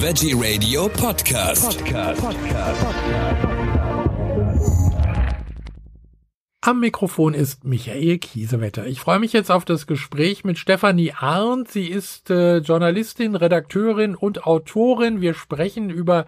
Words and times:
Veggie 0.00 0.32
Radio 0.32 0.88
Podcast. 0.88 1.84
Podcast. 1.84 2.22
Am 6.60 6.78
Mikrofon 6.78 7.34
ist 7.34 7.64
Michael 7.64 8.18
Kiesewetter. 8.18 8.86
Ich 8.86 9.00
freue 9.00 9.18
mich 9.18 9.32
jetzt 9.32 9.50
auf 9.50 9.64
das 9.64 9.88
Gespräch 9.88 10.44
mit 10.44 10.56
Stefanie 10.56 11.14
Arndt. 11.18 11.72
Sie 11.72 11.88
ist 11.88 12.30
äh, 12.30 12.58
Journalistin, 12.58 13.34
Redakteurin 13.34 14.14
und 14.14 14.46
Autorin. 14.46 15.20
Wir 15.20 15.34
sprechen 15.34 15.90
über 15.90 16.26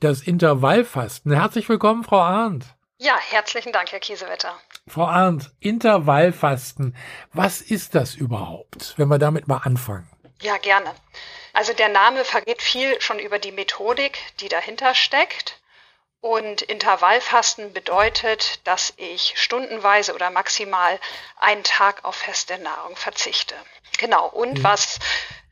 das 0.00 0.22
Intervallfasten. 0.22 1.30
Herzlich 1.30 1.68
willkommen, 1.68 2.04
Frau 2.04 2.20
Arndt. 2.20 2.64
Ja, 2.96 3.18
herzlichen 3.18 3.74
Dank, 3.74 3.92
Herr 3.92 4.00
Kiesewetter. 4.00 4.54
Frau 4.88 5.04
Arndt, 5.04 5.50
Intervallfasten, 5.60 6.96
was 7.34 7.60
ist 7.60 7.94
das 7.94 8.14
überhaupt, 8.14 8.94
wenn 8.96 9.08
wir 9.08 9.18
damit 9.18 9.46
mal 9.46 9.58
anfangen? 9.58 10.08
Ja, 10.40 10.56
gerne. 10.56 10.90
Also 11.54 11.72
der 11.72 11.88
Name 11.88 12.24
vergeht 12.24 12.60
viel 12.60 13.00
schon 13.00 13.20
über 13.20 13.38
die 13.38 13.52
Methodik, 13.52 14.18
die 14.40 14.48
dahinter 14.48 14.94
steckt. 14.94 15.60
Und 16.20 16.62
Intervallfasten 16.62 17.72
bedeutet, 17.72 18.66
dass 18.66 18.92
ich 18.96 19.34
stundenweise 19.36 20.14
oder 20.14 20.30
maximal 20.30 20.98
einen 21.36 21.62
Tag 21.62 22.04
auf 22.04 22.16
feste 22.16 22.58
Nahrung 22.58 22.96
verzichte. 22.96 23.54
Genau. 23.98 24.26
Und 24.26 24.58
mhm. 24.58 24.64
was 24.64 24.98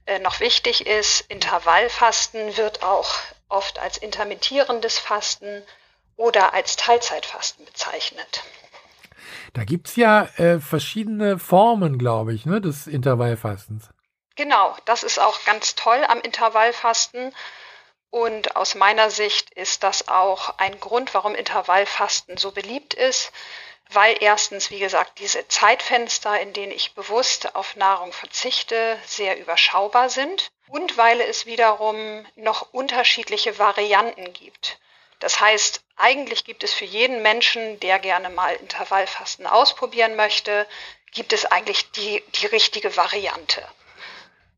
äh, 0.06 0.18
noch 0.18 0.40
wichtig 0.40 0.86
ist, 0.86 1.20
Intervallfasten 1.30 2.56
wird 2.56 2.82
auch 2.82 3.14
oft 3.48 3.78
als 3.78 3.98
intermittierendes 3.98 4.98
Fasten 4.98 5.62
oder 6.16 6.52
als 6.52 6.76
Teilzeitfasten 6.76 7.64
bezeichnet. 7.64 8.42
Da 9.52 9.64
gibt's 9.64 9.94
ja 9.96 10.24
äh, 10.36 10.58
verschiedene 10.58 11.38
Formen, 11.38 11.98
glaube 11.98 12.34
ich, 12.34 12.46
ne, 12.46 12.60
des 12.60 12.86
Intervallfastens. 12.86 13.90
Genau, 14.42 14.76
das 14.86 15.04
ist 15.04 15.20
auch 15.20 15.44
ganz 15.44 15.76
toll 15.76 16.04
am 16.08 16.20
Intervallfasten. 16.20 17.32
Und 18.10 18.56
aus 18.56 18.74
meiner 18.74 19.08
Sicht 19.08 19.50
ist 19.50 19.84
das 19.84 20.08
auch 20.08 20.58
ein 20.58 20.80
Grund, 20.80 21.14
warum 21.14 21.36
Intervallfasten 21.36 22.36
so 22.36 22.50
beliebt 22.50 22.92
ist, 22.92 23.30
weil 23.90 24.16
erstens, 24.18 24.72
wie 24.72 24.80
gesagt, 24.80 25.20
diese 25.20 25.46
Zeitfenster, 25.46 26.40
in 26.40 26.52
denen 26.54 26.72
ich 26.72 26.96
bewusst 26.96 27.54
auf 27.54 27.76
Nahrung 27.76 28.12
verzichte, 28.12 28.98
sehr 29.06 29.38
überschaubar 29.38 30.10
sind 30.10 30.50
und 30.66 30.96
weil 30.96 31.20
es 31.20 31.46
wiederum 31.46 32.26
noch 32.34 32.72
unterschiedliche 32.72 33.60
Varianten 33.60 34.32
gibt. 34.32 34.80
Das 35.20 35.38
heißt, 35.38 35.82
eigentlich 35.94 36.44
gibt 36.44 36.64
es 36.64 36.74
für 36.74 36.84
jeden 36.84 37.22
Menschen, 37.22 37.78
der 37.78 38.00
gerne 38.00 38.28
mal 38.28 38.56
Intervallfasten 38.56 39.46
ausprobieren 39.46 40.16
möchte, 40.16 40.66
gibt 41.12 41.32
es 41.32 41.44
eigentlich 41.44 41.92
die, 41.92 42.24
die 42.34 42.46
richtige 42.46 42.96
Variante. 42.96 43.64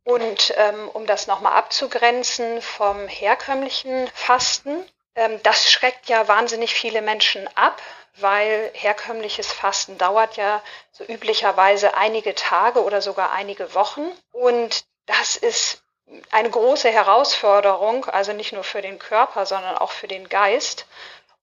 Und 0.04 0.52
ähm, 0.56 0.88
um 0.90 1.06
das 1.06 1.26
nochmal 1.26 1.54
abzugrenzen 1.54 2.60
vom 2.60 3.08
herkömmlichen 3.08 4.06
Fasten, 4.08 4.84
ähm, 5.14 5.42
das 5.42 5.70
schreckt 5.70 6.08
ja 6.08 6.28
wahnsinnig 6.28 6.74
viele 6.74 7.00
Menschen 7.00 7.48
ab, 7.56 7.80
weil 8.16 8.70
herkömmliches 8.74 9.50
Fasten 9.50 9.96
dauert 9.98 10.36
ja 10.36 10.62
so 10.92 11.04
üblicherweise 11.04 11.94
einige 11.94 12.34
Tage 12.34 12.84
oder 12.84 13.00
sogar 13.00 13.32
einige 13.32 13.74
Wochen. 13.74 14.10
Und 14.32 14.84
das 15.06 15.36
ist 15.36 15.82
eine 16.30 16.50
große 16.50 16.90
Herausforderung, 16.90 18.04
also 18.04 18.32
nicht 18.32 18.52
nur 18.52 18.64
für 18.64 18.82
den 18.82 18.98
Körper, 18.98 19.46
sondern 19.46 19.76
auch 19.76 19.90
für 19.90 20.08
den 20.08 20.28
Geist. 20.28 20.86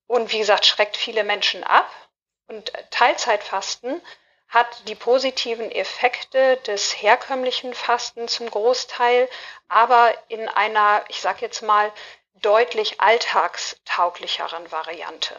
Und 0.07 0.31
wie 0.31 0.39
gesagt, 0.39 0.65
schreckt 0.65 0.97
viele 0.97 1.23
Menschen 1.23 1.63
ab. 1.63 1.89
Und 2.47 2.71
Teilzeitfasten 2.91 4.01
hat 4.51 4.87
die 4.87 4.95
positiven 4.95 5.71
Effekte 5.71 6.57
des 6.67 7.01
herkömmlichen 7.01 7.73
Fastens 7.73 8.33
zum 8.33 8.49
Großteil, 8.49 9.27
aber 9.69 10.11
in 10.27 10.47
einer, 10.49 11.03
ich 11.07 11.21
sage 11.21 11.39
jetzt 11.41 11.63
mal, 11.63 11.91
deutlich 12.41 12.99
alltagstauglicheren 12.99 14.71
Variante. 14.71 15.35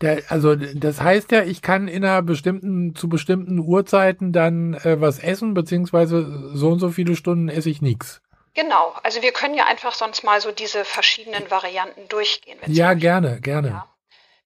Der, 0.00 0.22
also 0.28 0.56
das 0.56 1.00
heißt 1.00 1.30
ja, 1.30 1.44
ich 1.44 1.62
kann 1.62 1.86
in 1.86 2.04
einer 2.04 2.20
bestimmten, 2.20 2.94
zu 2.96 3.08
bestimmten 3.08 3.60
Uhrzeiten 3.60 4.32
dann 4.32 4.74
äh, 4.74 5.00
was 5.00 5.20
essen, 5.20 5.54
beziehungsweise 5.54 6.50
so 6.54 6.70
und 6.70 6.80
so 6.80 6.90
viele 6.90 7.14
Stunden 7.14 7.48
esse 7.48 7.70
ich 7.70 7.80
nichts. 7.80 8.20
Genau, 8.54 8.94
also 9.02 9.22
wir 9.22 9.32
können 9.32 9.54
ja 9.54 9.66
einfach 9.66 9.94
sonst 9.94 10.24
mal 10.24 10.40
so 10.40 10.50
diese 10.50 10.84
verschiedenen 10.84 11.50
Varianten 11.50 12.08
durchgehen. 12.08 12.58
Ja, 12.66 12.92
gerne, 12.94 13.40
gerne. 13.40 13.68
Ja. 13.68 13.91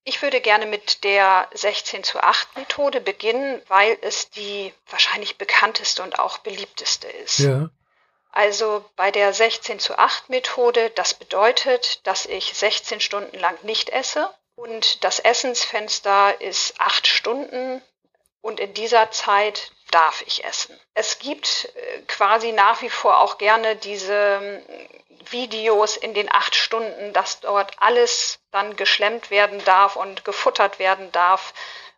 Ich 0.07 0.21
würde 0.21 0.39
gerne 0.39 0.65
mit 0.65 1.03
der 1.03 1.49
16 1.53 2.01
zu 2.05 2.23
8 2.23 2.55
Methode 2.55 3.01
beginnen, 3.01 3.61
weil 3.67 3.97
es 3.99 4.29
die 4.29 4.73
wahrscheinlich 4.89 5.37
bekannteste 5.37 6.01
und 6.01 6.17
auch 6.17 6.37
beliebteste 6.37 7.09
ist. 7.09 7.39
Ja. 7.39 7.69
Also 8.31 8.85
bei 8.95 9.11
der 9.11 9.33
16 9.33 9.79
zu 9.79 9.99
8 9.99 10.29
Methode, 10.29 10.91
das 10.91 11.13
bedeutet, 11.13 12.07
dass 12.07 12.25
ich 12.25 12.53
16 12.53 13.01
Stunden 13.01 13.37
lang 13.37 13.61
nicht 13.63 13.89
esse 13.89 14.33
und 14.55 15.03
das 15.03 15.19
Essensfenster 15.19 16.39
ist 16.39 16.79
8 16.79 17.05
Stunden 17.05 17.81
und 18.39 18.61
in 18.61 18.73
dieser 18.73 19.11
Zeit 19.11 19.73
darf 19.91 20.23
ich 20.25 20.45
essen. 20.45 20.79
Es 20.93 21.19
gibt 21.19 21.69
äh, 21.75 22.01
quasi 22.07 22.53
nach 22.53 22.81
wie 22.81 22.89
vor 22.89 23.19
auch 23.19 23.37
gerne 23.37 23.75
diese 23.75 24.63
Videos 25.31 25.97
in 25.97 26.13
den 26.13 26.31
acht 26.31 26.55
Stunden, 26.55 27.13
dass 27.13 27.39
dort 27.39 27.73
alles 27.77 28.39
dann 28.51 28.75
geschlemmt 28.75 29.29
werden 29.31 29.63
darf 29.65 29.95
und 29.95 30.25
gefuttert 30.25 30.79
werden 30.79 31.11
darf, 31.11 31.53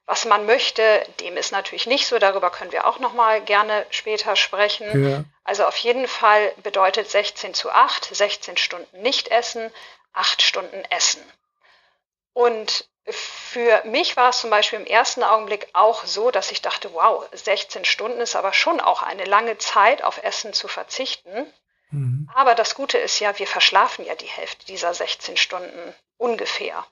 was 0.05 0.25
man 0.25 0.45
möchte. 0.45 1.05
Dem 1.19 1.37
ist 1.37 1.51
natürlich 1.51 1.85
nicht 1.85 2.07
so. 2.07 2.19
Darüber 2.19 2.49
können 2.49 2.71
wir 2.71 2.87
auch 2.87 2.99
noch 2.99 3.13
mal 3.13 3.41
gerne 3.41 3.85
später 3.91 4.35
sprechen. 4.35 5.09
Ja. 5.11 5.23
Also 5.43 5.65
auf 5.65 5.77
jeden 5.77 6.07
Fall 6.07 6.51
bedeutet 6.63 7.09
16 7.09 7.53
zu 7.53 7.71
8, 7.71 8.15
16 8.15 8.57
Stunden 8.57 9.01
nicht 9.01 9.29
essen, 9.29 9.71
8 10.13 10.41
Stunden 10.41 10.83
essen. 10.89 11.23
Und 12.33 12.87
für 13.05 13.81
mich 13.85 14.17
war 14.17 14.29
es 14.29 14.39
zum 14.39 14.49
Beispiel 14.49 14.79
im 14.79 14.85
ersten 14.85 15.23
Augenblick 15.23 15.67
auch 15.73 16.05
so, 16.05 16.31
dass 16.31 16.51
ich 16.51 16.61
dachte, 16.61 16.93
wow, 16.93 17.25
16 17.31 17.85
Stunden 17.85 18.21
ist 18.21 18.35
aber 18.35 18.53
schon 18.53 18.79
auch 18.79 19.01
eine 19.01 19.25
lange 19.25 19.57
Zeit, 19.57 20.03
auf 20.03 20.21
Essen 20.23 20.53
zu 20.53 20.67
verzichten. 20.67 21.51
Mhm. 21.91 22.29
Aber 22.33 22.55
das 22.55 22.75
Gute 22.75 22.97
ist 22.97 23.19
ja, 23.19 23.37
wir 23.37 23.47
verschlafen 23.47 24.05
ja 24.05 24.15
die 24.15 24.27
Hälfte 24.27 24.65
dieser 24.65 24.93
16 24.93 25.37
Stunden 25.37 25.93
ungefähr. 26.17 26.85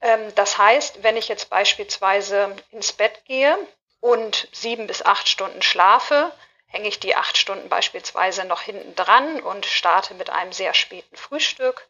Ähm, 0.00 0.34
das 0.34 0.58
heißt, 0.58 1.02
wenn 1.02 1.16
ich 1.16 1.28
jetzt 1.28 1.50
beispielsweise 1.50 2.56
ins 2.70 2.92
Bett 2.92 3.24
gehe 3.26 3.58
und 4.00 4.48
sieben 4.52 4.86
bis 4.86 5.02
acht 5.02 5.28
Stunden 5.28 5.62
schlafe, 5.62 6.32
hänge 6.66 6.88
ich 6.88 7.00
die 7.00 7.16
acht 7.16 7.36
Stunden 7.36 7.68
beispielsweise 7.68 8.44
noch 8.44 8.62
hinten 8.62 8.94
dran 8.94 9.40
und 9.40 9.66
starte 9.66 10.14
mit 10.14 10.30
einem 10.30 10.52
sehr 10.52 10.74
späten 10.74 11.16
Frühstück 11.16 11.86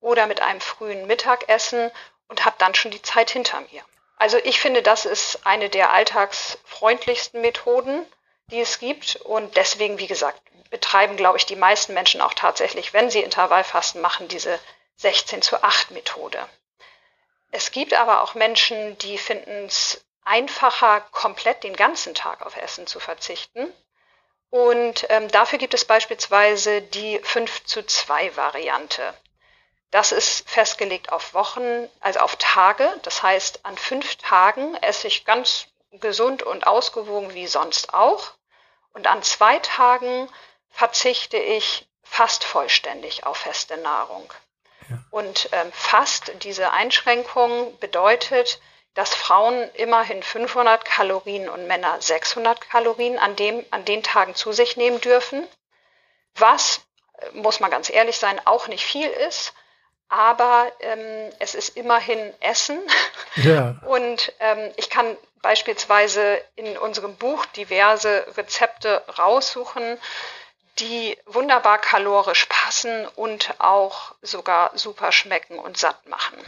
oder 0.00 0.26
mit 0.26 0.40
einem 0.40 0.60
frühen 0.60 1.06
Mittagessen 1.06 1.90
und 2.28 2.44
habe 2.44 2.56
dann 2.58 2.74
schon 2.74 2.90
die 2.90 3.02
Zeit 3.02 3.30
hinter 3.30 3.60
mir. 3.72 3.82
Also 4.16 4.38
ich 4.38 4.60
finde, 4.60 4.82
das 4.82 5.04
ist 5.06 5.46
eine 5.46 5.68
der 5.68 5.92
alltagsfreundlichsten 5.92 7.40
Methoden, 7.40 8.06
die 8.50 8.60
es 8.60 8.78
gibt. 8.78 9.16
Und 9.16 9.56
deswegen, 9.56 9.98
wie 9.98 10.06
gesagt, 10.06 10.40
betreiben, 10.70 11.16
glaube 11.16 11.38
ich, 11.38 11.46
die 11.46 11.56
meisten 11.56 11.94
Menschen 11.94 12.20
auch 12.20 12.34
tatsächlich, 12.34 12.92
wenn 12.92 13.10
sie 13.10 13.20
Intervallfasten 13.20 14.00
machen, 14.00 14.28
diese 14.28 14.58
16 14.96 15.42
zu 15.42 15.62
8 15.62 15.90
Methode. 15.90 16.48
Es 17.50 17.70
gibt 17.70 17.94
aber 17.94 18.22
auch 18.22 18.34
Menschen, 18.34 18.98
die 18.98 19.18
finden 19.18 19.66
es 19.66 20.04
einfacher, 20.24 21.00
komplett 21.12 21.62
den 21.62 21.76
ganzen 21.76 22.14
Tag 22.14 22.44
auf 22.44 22.56
Essen 22.56 22.86
zu 22.86 22.98
verzichten. 23.00 23.72
Und 24.50 25.06
ähm, 25.10 25.28
dafür 25.28 25.58
gibt 25.58 25.74
es 25.74 25.84
beispielsweise 25.84 26.82
die 26.82 27.18
5 27.20 27.64
zu 27.64 27.84
2 27.84 28.36
Variante. 28.36 29.14
Das 29.94 30.10
ist 30.10 30.50
festgelegt 30.50 31.12
auf 31.12 31.34
Wochen, 31.34 31.88
also 32.00 32.18
auf 32.18 32.34
Tage. 32.36 32.92
Das 33.02 33.22
heißt, 33.22 33.64
an 33.64 33.78
fünf 33.78 34.16
Tagen 34.16 34.74
esse 34.76 35.06
ich 35.06 35.24
ganz 35.24 35.68
gesund 35.92 36.42
und 36.42 36.66
ausgewogen 36.66 37.32
wie 37.34 37.46
sonst 37.46 37.94
auch. 37.94 38.32
Und 38.92 39.06
an 39.06 39.22
zwei 39.22 39.60
Tagen 39.60 40.28
verzichte 40.74 41.38
ich 41.38 41.86
fast 42.02 42.44
vollständig 42.44 43.24
auf 43.24 43.38
feste 43.38 43.78
Nahrung. 43.78 44.30
Ja. 44.90 44.98
Und 45.10 45.48
ähm, 45.52 45.72
fast 45.72 46.32
diese 46.42 46.72
Einschränkung 46.72 47.78
bedeutet, 47.78 48.60
dass 48.92 49.14
Frauen 49.14 49.70
immerhin 49.74 50.22
500 50.22 50.84
Kalorien 50.84 51.48
und 51.48 51.66
Männer 51.66 51.96
600 52.00 52.60
Kalorien 52.60 53.18
an, 53.18 53.34
dem, 53.36 53.64
an 53.70 53.84
den 53.84 54.02
Tagen 54.02 54.34
zu 54.34 54.52
sich 54.52 54.76
nehmen 54.76 55.00
dürfen, 55.00 55.46
was, 56.34 56.82
äh, 57.18 57.30
muss 57.32 57.60
man 57.60 57.70
ganz 57.70 57.88
ehrlich 57.88 58.18
sein, 58.18 58.40
auch 58.44 58.68
nicht 58.68 58.84
viel 58.84 59.08
ist 59.08 59.54
aber 60.08 60.70
ähm, 60.80 61.30
es 61.40 61.54
ist 61.54 61.76
immerhin 61.76 62.32
Essen. 62.40 62.78
Ja. 63.36 63.74
Und 63.86 64.32
ähm, 64.38 64.72
ich 64.76 64.90
kann 64.90 65.16
beispielsweise 65.42 66.40
in 66.54 66.78
unserem 66.78 67.16
Buch 67.16 67.44
diverse 67.46 68.24
Rezepte 68.36 69.02
raussuchen, 69.18 69.98
die 70.78 71.16
wunderbar 71.26 71.78
kalorisch 71.78 72.46
passen 72.46 73.06
und 73.14 73.54
auch 73.60 74.14
sogar 74.22 74.76
super 74.76 75.12
schmecken 75.12 75.58
und 75.58 75.78
satt 75.78 76.06
machen. 76.08 76.38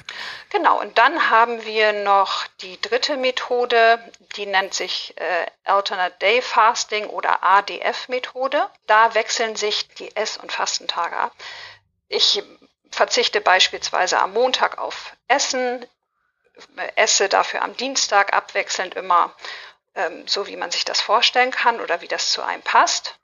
Genau, 0.50 0.80
und 0.80 0.98
dann 0.98 1.30
haben 1.30 1.64
wir 1.64 1.92
noch 1.92 2.46
die 2.60 2.80
dritte 2.80 3.16
Methode, 3.16 4.00
die 4.36 4.46
nennt 4.46 4.74
sich 4.74 5.14
äh, 5.18 5.46
Alternate 5.64 6.16
Day 6.18 6.42
Fasting 6.42 7.06
oder 7.06 7.44
ADF-Methode. 7.44 8.68
Da 8.86 9.14
wechseln 9.14 9.54
sich 9.54 9.88
die 9.94 10.14
Ess- 10.16 10.38
und 10.38 10.50
Fastentage 10.52 11.16
ab. 11.16 11.32
ich 12.08 12.42
verzichte 12.90 13.40
beispielsweise 13.40 14.18
am 14.20 14.32
Montag 14.32 14.78
auf 14.78 15.12
Essen, 15.28 15.84
esse 16.94 17.28
dafür 17.28 17.62
am 17.62 17.76
Dienstag 17.76 18.32
abwechselnd 18.32 18.94
immer 18.94 19.34
ähm, 19.94 20.26
so, 20.26 20.46
wie 20.46 20.56
man 20.56 20.70
sich 20.70 20.84
das 20.84 21.00
vorstellen 21.00 21.50
kann 21.50 21.80
oder 21.80 22.00
wie 22.00 22.08
das 22.08 22.30
zu 22.30 22.42
einem 22.42 22.62
passt. 22.62 23.18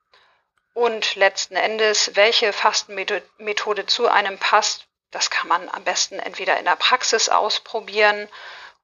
Und 0.75 1.17
letzten 1.17 1.55
Endes, 1.55 2.13
welche 2.15 2.53
Fastenmethode 2.53 3.87
zu 3.87 4.09
einem 4.09 4.39
passt, 4.39 4.87
das 5.11 5.31
kann 5.31 5.49
man 5.49 5.69
am 5.69 5.85
besten 5.85 6.19
entweder 6.19 6.59
in 6.59 6.65
der 6.65 6.77
Praxis 6.77 7.29
ausprobieren 7.29 8.29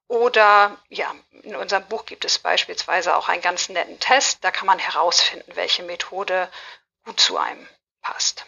oder 0.07 0.77
ja, 0.89 1.05
in 1.43 1.55
unserem 1.55 1.83
Buch 1.87 2.05
gibt 2.05 2.25
es 2.25 2.39
beispielsweise 2.39 3.15
auch 3.15 3.29
einen 3.29 3.41
ganz 3.41 3.69
netten 3.69 3.99
Test. 3.99 4.43
Da 4.43 4.49
kann 4.49 4.65
man 4.65 4.79
herausfinden, 4.79 5.51
welche 5.55 5.83
Methode 5.83 6.49
gut 7.05 7.19
zu 7.19 7.37
einem 7.37 7.65
passt. 8.01 8.45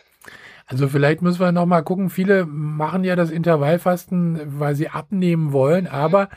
Also 0.66 0.88
vielleicht 0.88 1.22
müssen 1.22 1.40
wir 1.40 1.52
noch 1.52 1.66
mal 1.66 1.84
gucken. 1.84 2.10
Viele 2.10 2.46
machen 2.46 3.04
ja 3.04 3.16
das 3.16 3.30
Intervallfasten, 3.30 4.60
weil 4.60 4.76
sie 4.76 4.90
abnehmen 4.90 5.52
wollen, 5.54 5.88
aber 5.88 6.30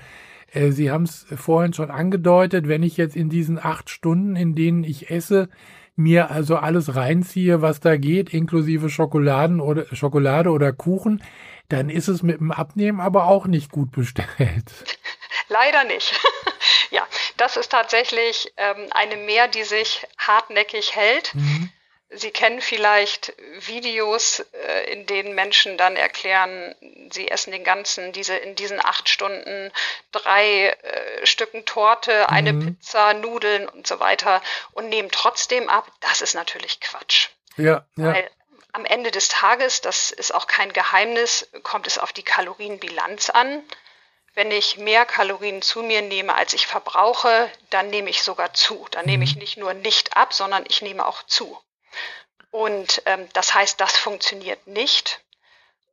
äh, 0.53 0.71
Sie 0.73 0.91
haben 0.91 1.05
es 1.05 1.27
vorhin 1.37 1.73
schon 1.73 1.91
angedeutet, 1.91 2.69
wenn 2.69 2.83
ich 2.83 2.97
jetzt 2.97 3.17
in 3.17 3.31
diesen 3.31 3.59
acht 3.59 3.91
Stunden, 3.91 4.37
in 4.37 4.55
denen 4.55 4.85
ich 4.85 5.11
esse, 5.11 5.49
mir 5.96 6.31
also 6.31 6.56
alles 6.56 6.96
reinziehe, 6.96 7.62
was 7.62 7.81
da 7.81 7.96
geht, 7.96 8.32
inklusive 8.32 8.91
Schokoladen 8.91 9.61
oder 9.61 9.87
Schokolade 9.94 10.50
oder 10.50 10.73
Kuchen, 10.73 11.23
dann 11.69 11.88
ist 11.88 12.08
es 12.08 12.23
mit 12.23 12.41
dem 12.41 12.52
Abnehmen 12.52 13.00
aber 13.00 13.26
auch 13.26 13.46
nicht 13.46 13.70
gut 13.70 13.93
bestellt. 13.93 14.29
Leider 15.49 15.85
nicht. 15.85 16.14
ja, 16.91 17.02
das 17.37 17.56
ist 17.56 17.70
tatsächlich 17.70 18.52
ähm, 18.56 18.87
eine 18.91 19.17
Mehr, 19.17 19.49
die 19.49 19.64
sich 19.64 20.06
hartnäckig 20.19 20.94
hält. 20.96 21.35
Mhm. 21.35 21.70
Sie 22.16 22.31
kennen 22.31 22.61
vielleicht 22.61 23.34
Videos, 23.58 24.44
äh, 24.52 24.93
in 24.93 25.06
denen 25.06 25.34
Menschen 25.34 25.76
dann 25.76 25.96
erklären, 25.96 26.75
sie 27.11 27.31
essen 27.31 27.52
den 27.52 27.64
ganzen, 27.64 28.12
diese, 28.12 28.37
in 28.37 28.55
diesen 28.55 28.84
acht 28.84 29.08
Stunden 29.08 29.72
drei 30.12 30.69
äh, 30.69 31.26
Stücken 31.26 31.64
Torte, 31.64 32.28
eine 32.28 32.52
mhm. 32.52 32.76
Pizza, 32.76 33.14
Nudeln 33.14 33.69
und 33.69 33.87
so 33.87 34.00
weiter 34.00 34.43
und 34.72 34.88
nehmen 34.88 35.11
trotzdem 35.11 35.69
ab. 35.69 35.90
Das 36.00 36.20
ist 36.20 36.34
natürlich 36.34 36.81
Quatsch. 36.81 37.28
Ja, 37.56 37.84
ja. 37.96 38.14
Weil 38.14 38.31
am 38.72 38.84
Ende 38.84 39.10
des 39.10 39.28
Tages, 39.28 39.81
das 39.81 40.10
ist 40.10 40.34
auch 40.34 40.46
kein 40.46 40.72
Geheimnis, 40.72 41.49
kommt 41.62 41.87
es 41.87 41.99
auf 41.99 42.12
die 42.12 42.25
Kalorienbilanz 42.25 43.31
an. 43.31 43.62
Wenn 44.34 44.50
ich 44.50 44.78
mehr 44.78 45.06
Kalorien 45.06 45.62
zu 45.62 45.82
mir 45.82 46.02
nehme, 46.02 46.34
als 46.34 46.55
ich 46.55 46.67
verbrauche, 46.67 47.49
dann 47.70 47.88
nehme 47.88 48.10
ich 48.10 48.22
sogar 48.22 48.52
zu. 48.52 48.88
Dann 48.90 49.06
nehme 49.06 49.22
ich 49.22 49.34
mhm. 49.34 49.40
nicht 49.40 49.56
nur 49.56 49.75
nicht 49.75 50.17
ab, 50.17 50.34
sondern 50.34 50.64
ich 50.69 50.82
nehme 50.82 51.06
auch 51.06 51.22
zu. 51.22 51.56
Und 52.55 53.03
ähm, 53.06 53.29
das 53.33 53.53
heißt, 53.53 53.81
das 53.81 53.97
funktioniert 53.97 54.69
nicht. 54.69 55.25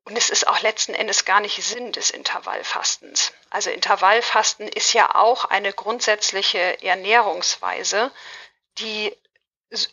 Und 0.03 0.15
es 0.15 0.29
ist 0.29 0.45
auch 0.47 0.61
letzten 0.61 0.93
Endes 0.93 1.25
gar 1.25 1.39
nicht 1.39 1.63
Sinn 1.63 1.91
des 1.91 2.11
Intervallfastens. 2.11 3.33
Also 3.49 3.71
Intervallfasten 3.71 4.67
ist 4.67 4.93
ja 4.93 5.15
auch 5.15 5.45
eine 5.45 5.73
grundsätzliche 5.73 6.83
Ernährungsweise, 6.83 8.11
die, 8.77 9.11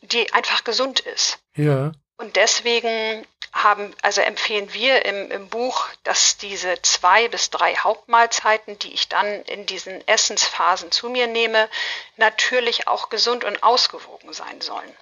die 0.03 0.31
einfach 0.35 0.63
gesund 0.63 1.01
ist. 1.01 1.39
Ja. 1.55 1.93
Und 2.19 2.37
deswegen 2.37 3.27
haben, 3.55 3.95
also 4.03 4.21
empfehlen 4.21 4.71
wir 4.75 5.07
im, 5.07 5.31
im 5.31 5.49
Buch, 5.49 5.89
dass 6.03 6.37
diese 6.37 6.83
zwei 6.83 7.29
bis 7.29 7.49
drei 7.49 7.77
Hauptmahlzeiten, 7.77 8.79
die 8.79 8.93
ich 8.93 9.09
dann 9.09 9.43
in 9.45 9.65
diesen 9.65 10.07
Essensphasen 10.07 10.93
zu 10.93 11.09
mir 11.09 11.29
nehme, 11.29 11.71
natürlich 12.19 12.89
auch 12.89 13.09
gesund 13.09 13.45
und 13.45 13.63
ausgewogen 13.63 14.35
sein 14.35 14.61
sollen. 14.61 14.95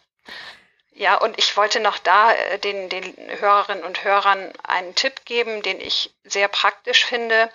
Ja, 0.98 1.16
und 1.16 1.38
ich 1.38 1.54
wollte 1.58 1.78
noch 1.78 1.98
da 1.98 2.32
äh, 2.32 2.58
den, 2.58 2.88
den 2.88 3.14
Hörerinnen 3.38 3.84
und 3.84 4.02
Hörern 4.02 4.50
einen 4.66 4.94
Tipp 4.94 5.26
geben, 5.26 5.62
den 5.62 5.78
ich 5.78 6.14
sehr 6.25 6.48
praktisch 6.48 7.04
finde. 7.04 7.52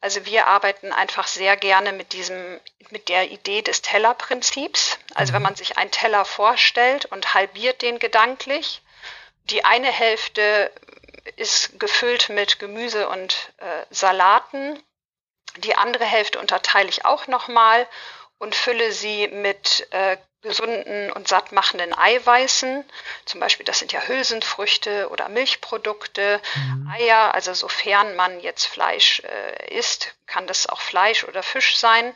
Also 0.00 0.24
wir 0.24 0.46
arbeiten 0.46 0.92
einfach 0.92 1.26
sehr 1.26 1.56
gerne 1.56 1.92
mit 1.92 2.12
diesem, 2.12 2.60
mit 2.90 3.08
der 3.08 3.28
Idee 3.32 3.62
des 3.62 3.82
Tellerprinzips. 3.82 5.00
Also 5.14 5.32
wenn 5.32 5.42
mhm. 5.42 5.46
man 5.48 5.56
sich 5.56 5.78
einen 5.78 5.90
Teller 5.90 6.24
vorstellt 6.24 7.06
und 7.06 7.34
halbiert 7.34 7.82
den 7.82 7.98
gedanklich, 7.98 8.82
die 9.50 9.64
eine 9.64 9.90
Hälfte 9.90 10.70
ist 11.34 11.80
gefüllt 11.80 12.28
mit 12.28 12.60
Gemüse 12.60 13.08
und 13.08 13.52
äh, 13.56 13.84
Salaten. 13.90 14.80
Die 15.56 15.74
andere 15.74 16.04
Hälfte 16.04 16.38
unterteile 16.38 16.88
ich 16.88 17.04
auch 17.04 17.26
nochmal 17.26 17.88
und 18.38 18.54
fülle 18.54 18.92
sie 18.92 19.26
mit 19.26 19.88
äh, 19.90 20.18
gesunden 20.46 21.12
und 21.12 21.28
sattmachenden 21.28 21.96
Eiweißen. 21.96 22.84
Zum 23.24 23.40
Beispiel, 23.40 23.66
das 23.66 23.78
sind 23.78 23.92
ja 23.92 24.00
Hülsenfrüchte 24.00 25.08
oder 25.10 25.28
Milchprodukte, 25.28 26.40
mhm. 26.54 26.90
Eier. 26.92 27.34
Also 27.34 27.52
sofern 27.54 28.16
man 28.16 28.40
jetzt 28.40 28.66
Fleisch 28.66 29.20
äh, 29.20 29.76
isst, 29.76 30.14
kann 30.26 30.46
das 30.46 30.68
auch 30.68 30.80
Fleisch 30.80 31.24
oder 31.24 31.42
Fisch 31.42 31.76
sein. 31.76 32.14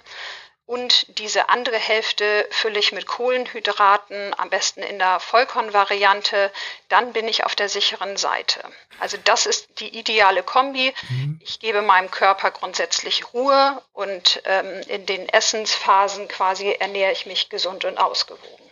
Und 0.70 1.18
diese 1.18 1.48
andere 1.48 1.78
Hälfte 1.78 2.46
fülle 2.50 2.78
ich 2.78 2.92
mit 2.92 3.08
Kohlenhydraten, 3.08 4.32
am 4.38 4.50
besten 4.50 4.84
in 4.84 5.00
der 5.00 5.18
Vollkornvariante. 5.18 6.52
Dann 6.88 7.12
bin 7.12 7.26
ich 7.26 7.44
auf 7.44 7.56
der 7.56 7.68
sicheren 7.68 8.16
Seite. 8.16 8.60
Also 9.00 9.16
das 9.24 9.46
ist 9.46 9.80
die 9.80 9.98
ideale 9.98 10.44
Kombi. 10.44 10.94
Mhm. 11.08 11.40
Ich 11.42 11.58
gebe 11.58 11.82
meinem 11.82 12.12
Körper 12.12 12.52
grundsätzlich 12.52 13.34
Ruhe 13.34 13.82
und 13.92 14.42
ähm, 14.44 14.66
in 14.86 15.06
den 15.06 15.28
Essensphasen 15.28 16.28
quasi 16.28 16.70
ernähre 16.78 17.10
ich 17.10 17.26
mich 17.26 17.48
gesund 17.48 17.84
und 17.84 17.98
ausgewogen. 17.98 18.70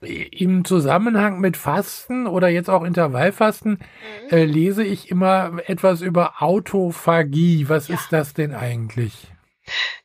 Im 0.00 0.64
Zusammenhang 0.64 1.40
mit 1.40 1.56
Fasten 1.56 2.28
oder 2.28 2.46
jetzt 2.46 2.70
auch 2.70 2.84
Intervallfasten 2.84 3.80
mhm. 3.80 4.28
äh, 4.30 4.44
lese 4.44 4.84
ich 4.84 5.10
immer 5.10 5.58
etwas 5.66 6.02
über 6.02 6.34
Autophagie. 6.38 7.68
Was 7.68 7.88
ja. 7.88 7.96
ist 7.96 8.12
das 8.12 8.32
denn 8.32 8.54
eigentlich? 8.54 9.12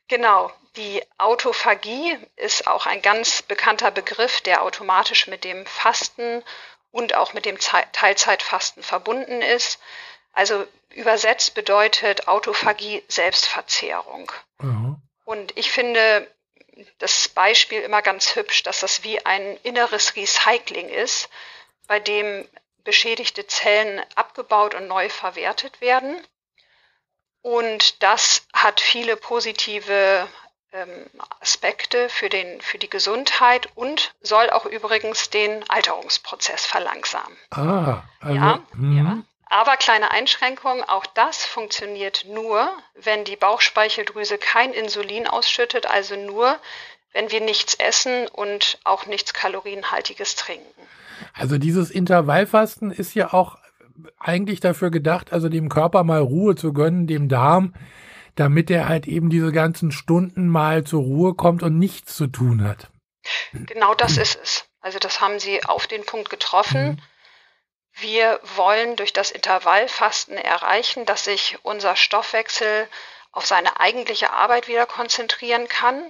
Genau, 0.07 0.51
die 0.80 1.04
Autophagie 1.18 2.18
ist 2.38 2.66
auch 2.66 2.86
ein 2.86 3.02
ganz 3.02 3.42
bekannter 3.42 3.92
Begriff, 3.92 4.40
der 4.40 4.64
automatisch 4.64 5.28
mit 5.28 5.44
dem 5.44 5.66
Fasten 5.66 6.42
und 6.92 7.16
auch 7.16 7.34
mit 7.34 7.46
dem 7.46 7.60
Teilzeitfasten 7.60 8.81
verbunden 8.81 9.42
ist. 9.42 9.80
Also 10.31 10.66
übersetzt 10.92 11.54
bedeutet 11.54 12.30
Autophagie 12.30 13.04
Selbstverzehrung. 13.10 14.31
Mhm. 14.60 14.96
Und 15.26 15.58
ich 15.58 15.70
finde 15.70 16.34
das 16.98 17.28
Beispiel 17.28 17.82
immer 17.82 18.02
ganz 18.02 18.38
hübsch, 18.38 18.64
dass 18.64 18.80
das 18.80 19.04
wie 19.04 19.25
ein 19.25 19.58
inneres 19.64 20.16
Recycling 20.16 20.88
ist, 20.88 21.30
bei 21.88 22.00
dem 22.00 22.48
beschädigte 22.86 23.48
Zellen 23.48 24.01
abgebaut 24.15 24.75
und 24.75 24.88
neu 24.88 25.10
verwertet 25.10 25.82
werden. 25.82 26.25
Und 27.42 28.01
das 28.01 28.48
hat 28.53 28.80
viele 28.80 29.18
positive 29.18 30.30
ähm, 30.72 31.06
Aspekte 31.40 32.10
für, 32.10 32.30
den, 32.30 32.62
für 32.62 32.78
die 32.78 32.90
Gesundheit 32.90 33.70
und 33.76 34.14
soll 34.22 34.50
auch 34.50 34.66
übrigens 34.66 35.30
den 35.30 35.68
Alterungsprozess 35.70 36.66
verlangsamen. 36.66 37.38
Ah, 37.52 38.04
also, 38.20 38.36
ja, 38.36 38.60
mhm. 38.74 38.98
ja. 38.98 39.18
Aber 39.52 39.78
kleine 39.78 40.12
Einschränkung, 40.12 40.84
auch 40.84 41.08
das 41.08 41.44
funktioniert 41.44 42.26
nur, 42.32 42.70
wenn 43.02 43.24
die 43.24 43.36
Bauchspeicheldrüse 43.36 44.38
kein 44.38 44.74
Insulin 44.74 45.26
ausschüttet, 45.26 45.88
also 45.88 46.16
nur, 46.16 46.56
wenn 47.14 47.32
wir 47.32 47.42
nichts 47.42 47.74
essen 47.74 48.28
und 48.28 48.78
auch 48.84 49.08
nichts 49.08 49.34
Kalorienhaltiges 49.34 50.36
trinken. 50.36 50.82
Also 51.34 51.58
dieses 51.58 51.90
Intervallfasten 51.90 52.92
ist 52.92 53.16
ja 53.16 53.34
auch 53.34 53.58
eigentlich 54.20 54.60
dafür 54.60 54.92
gedacht, 54.92 55.34
also 55.34 55.50
dem 55.50 55.68
Körper 55.68 56.04
mal 56.04 56.22
Ruhe 56.22 56.56
zu 56.56 56.72
gönnen, 56.72 57.08
dem 57.08 57.28
Darm, 57.28 57.74
damit 58.39 58.72
er 58.72 58.88
halt 58.88 59.08
eben 59.08 59.29
diese 59.29 59.51
ganzen 59.51 59.91
Stunden 59.91 60.48
mal 60.48 60.86
zur 60.86 61.01
Ruhe 61.01 61.34
kommt 61.34 61.62
und 61.62 61.77
nichts 61.77 62.15
zu 62.15 62.27
tun 62.27 62.63
hat. 62.63 62.88
Genau 63.51 63.93
das 63.93 64.17
ist 64.17 64.39
es. 64.41 64.65
Also 64.79 64.98
das 64.98 65.19
haben 65.19 65.39
Sie 65.39 65.63
auf 65.65 65.88
den 65.88 66.05
Punkt 66.05 66.29
getroffen. 66.29 66.91
Mhm. 66.91 67.01
Wir 67.93 68.39
wollen 68.55 68.96
durch 68.96 69.12
das 69.12 69.31
Intervallfasten 69.31 70.38
erreichen, 70.38 71.05
dass 71.05 71.25
sich 71.25 71.58
unser 71.63 71.98
Stoffwechsel 71.98 72.88
auf 73.31 73.46
seine 73.46 73.79
eigentliche 73.79 74.31
Arbeit 74.31 74.69
wieder 74.69 74.86
konzentrieren 74.86 75.67
kann 75.67 76.01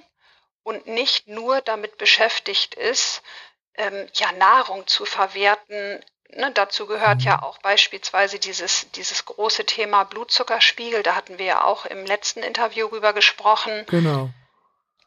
und 0.61 0.85
nicht 0.85 1.27
nur 1.27 1.61
damit 1.61 1.97
beschäftigt 1.97 2.75
ist, 2.75 3.23
ähm, 3.73 4.07
ja, 4.13 4.31
Nahrung 4.33 4.85
zu 4.85 5.05
verwerten, 5.05 6.03
Ne, 6.35 6.51
dazu 6.51 6.85
gehört 6.85 7.23
ja 7.23 7.37
mhm. 7.37 7.43
auch 7.43 7.57
beispielsweise 7.59 8.37
dieses, 8.37 8.91
dieses 8.91 9.25
große 9.25 9.65
Thema 9.65 10.03
Blutzuckerspiegel. 10.03 11.01
Da 11.01 11.15
hatten 11.15 11.39
wir 11.39 11.45
ja 11.45 11.63
auch 11.63 11.85
im 11.85 12.05
letzten 12.05 12.43
Interview 12.43 12.87
rüber 12.87 13.13
gesprochen. 13.13 13.85
Genau. 13.87 14.29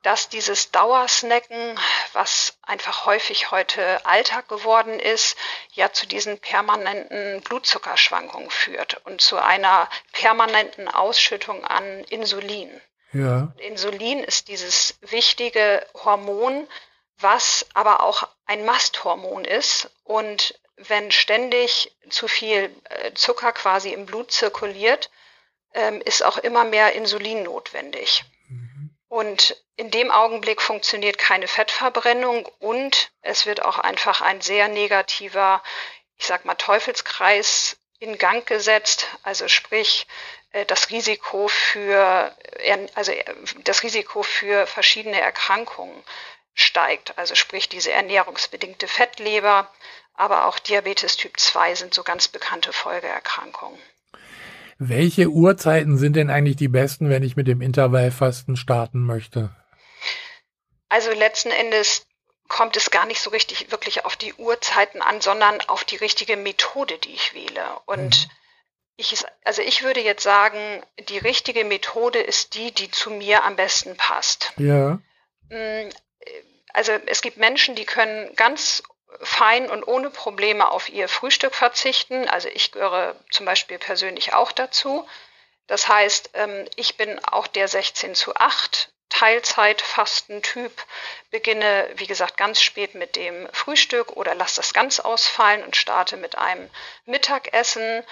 Dass 0.02 0.28
dieses 0.28 0.72
Dauersnacken, 0.72 1.78
was 2.12 2.58
einfach 2.62 3.06
häufig 3.06 3.52
heute 3.52 4.04
Alltag 4.04 4.48
geworden 4.48 4.98
ist, 4.98 5.36
ja 5.74 5.92
zu 5.92 6.06
diesen 6.06 6.40
permanenten 6.40 7.40
Blutzuckerschwankungen 7.42 8.50
führt 8.50 9.00
und 9.04 9.20
zu 9.20 9.36
einer 9.36 9.88
permanenten 10.10 10.88
Ausschüttung 10.88 11.64
an 11.64 12.02
Insulin. 12.04 12.80
Ja. 13.12 13.52
Insulin 13.58 14.24
ist 14.24 14.48
dieses 14.48 14.96
wichtige 15.02 15.86
Hormon, 15.94 16.66
was 17.18 17.66
aber 17.74 18.02
auch 18.02 18.26
ein 18.46 18.64
Masthormon 18.64 19.44
ist 19.44 19.88
und 20.02 20.58
wenn 20.88 21.10
ständig 21.10 21.92
zu 22.08 22.28
viel 22.28 22.74
äh, 22.88 23.12
Zucker 23.14 23.52
quasi 23.52 23.92
im 23.92 24.06
Blut 24.06 24.32
zirkuliert, 24.32 25.10
ähm, 25.74 26.00
ist 26.02 26.24
auch 26.24 26.38
immer 26.38 26.64
mehr 26.64 26.92
Insulin 26.92 27.42
notwendig. 27.42 28.24
Mhm. 28.48 28.90
Und 29.08 29.56
in 29.76 29.90
dem 29.90 30.10
Augenblick 30.10 30.62
funktioniert 30.62 31.18
keine 31.18 31.48
Fettverbrennung 31.48 32.46
und 32.58 33.10
es 33.20 33.46
wird 33.46 33.62
auch 33.62 33.78
einfach 33.78 34.20
ein 34.20 34.40
sehr 34.40 34.68
negativer, 34.68 35.62
ich 36.16 36.26
sag 36.26 36.44
mal, 36.44 36.54
Teufelskreis 36.54 37.76
in 37.98 38.18
Gang 38.18 38.46
gesetzt. 38.46 39.06
Also 39.22 39.48
sprich, 39.48 40.06
äh, 40.52 40.64
das 40.66 40.90
Risiko 40.90 41.48
für, 41.48 42.36
also 42.94 43.12
äh, 43.12 43.24
das 43.64 43.82
Risiko 43.82 44.22
für 44.22 44.66
verschiedene 44.66 45.20
Erkrankungen 45.20 46.02
steigt. 46.54 47.16
Also 47.18 47.34
sprich 47.34 47.68
diese 47.68 47.92
ernährungsbedingte 47.92 48.88
Fettleber, 48.88 49.72
aber 50.14 50.46
auch 50.46 50.58
Diabetes 50.58 51.16
Typ 51.16 51.38
2 51.38 51.74
sind 51.74 51.94
so 51.94 52.02
ganz 52.02 52.28
bekannte 52.28 52.72
Folgeerkrankungen. 52.72 53.78
Welche 54.78 55.28
Uhrzeiten 55.28 55.96
sind 55.96 56.16
denn 56.16 56.30
eigentlich 56.30 56.56
die 56.56 56.68
besten, 56.68 57.08
wenn 57.08 57.22
ich 57.22 57.36
mit 57.36 57.46
dem 57.46 57.60
Intervallfasten 57.60 58.56
starten 58.56 59.00
möchte? 59.00 59.54
Also 60.88 61.10
letzten 61.12 61.50
Endes 61.50 62.06
kommt 62.48 62.76
es 62.76 62.90
gar 62.90 63.06
nicht 63.06 63.22
so 63.22 63.30
richtig 63.30 63.70
wirklich 63.70 64.04
auf 64.04 64.16
die 64.16 64.34
Uhrzeiten 64.34 65.00
an, 65.00 65.20
sondern 65.20 65.60
auf 65.68 65.84
die 65.84 65.96
richtige 65.96 66.36
Methode, 66.36 66.98
die 66.98 67.14
ich 67.14 67.32
wähle. 67.32 67.64
Und 67.86 68.26
mhm. 68.26 68.30
ich, 68.96 69.24
also 69.44 69.62
ich 69.62 69.82
würde 69.82 70.00
jetzt 70.00 70.22
sagen, 70.22 70.82
die 71.08 71.18
richtige 71.18 71.64
Methode 71.64 72.18
ist 72.18 72.54
die, 72.54 72.72
die 72.72 72.90
zu 72.90 73.10
mir 73.10 73.44
am 73.44 73.56
besten 73.56 73.96
passt. 73.96 74.52
Ja. 74.58 74.98
Mm, 75.48 75.88
also 76.74 76.92
es 77.06 77.22
gibt 77.22 77.36
Menschen, 77.36 77.74
die 77.74 77.84
können 77.84 78.34
ganz 78.36 78.82
fein 79.20 79.70
und 79.70 79.84
ohne 79.84 80.10
Probleme 80.10 80.70
auf 80.70 80.88
ihr 80.88 81.08
Frühstück 81.08 81.54
verzichten. 81.54 82.28
Also 82.28 82.48
ich 82.48 82.72
gehöre 82.72 83.16
zum 83.30 83.46
Beispiel 83.46 83.78
persönlich 83.78 84.34
auch 84.34 84.52
dazu. 84.52 85.06
Das 85.66 85.88
heißt, 85.88 86.30
ähm, 86.34 86.66
ich 86.76 86.96
bin 86.96 87.24
auch 87.24 87.46
der 87.46 87.68
16 87.68 88.14
zu 88.14 88.34
8 88.36 88.92
Teilzeitfastentyp, 89.12 90.72
beginne, 91.30 91.88
wie 91.96 92.06
gesagt, 92.06 92.38
ganz 92.38 92.62
spät 92.62 92.94
mit 92.94 93.14
dem 93.14 93.46
Frühstück 93.52 94.12
oder 94.12 94.34
lasse 94.34 94.56
das 94.56 94.72
ganz 94.72 95.00
ausfallen 95.00 95.62
und 95.62 95.76
starte 95.76 96.16
mit 96.16 96.38
einem 96.38 96.70
Mittagessen. 97.04 98.02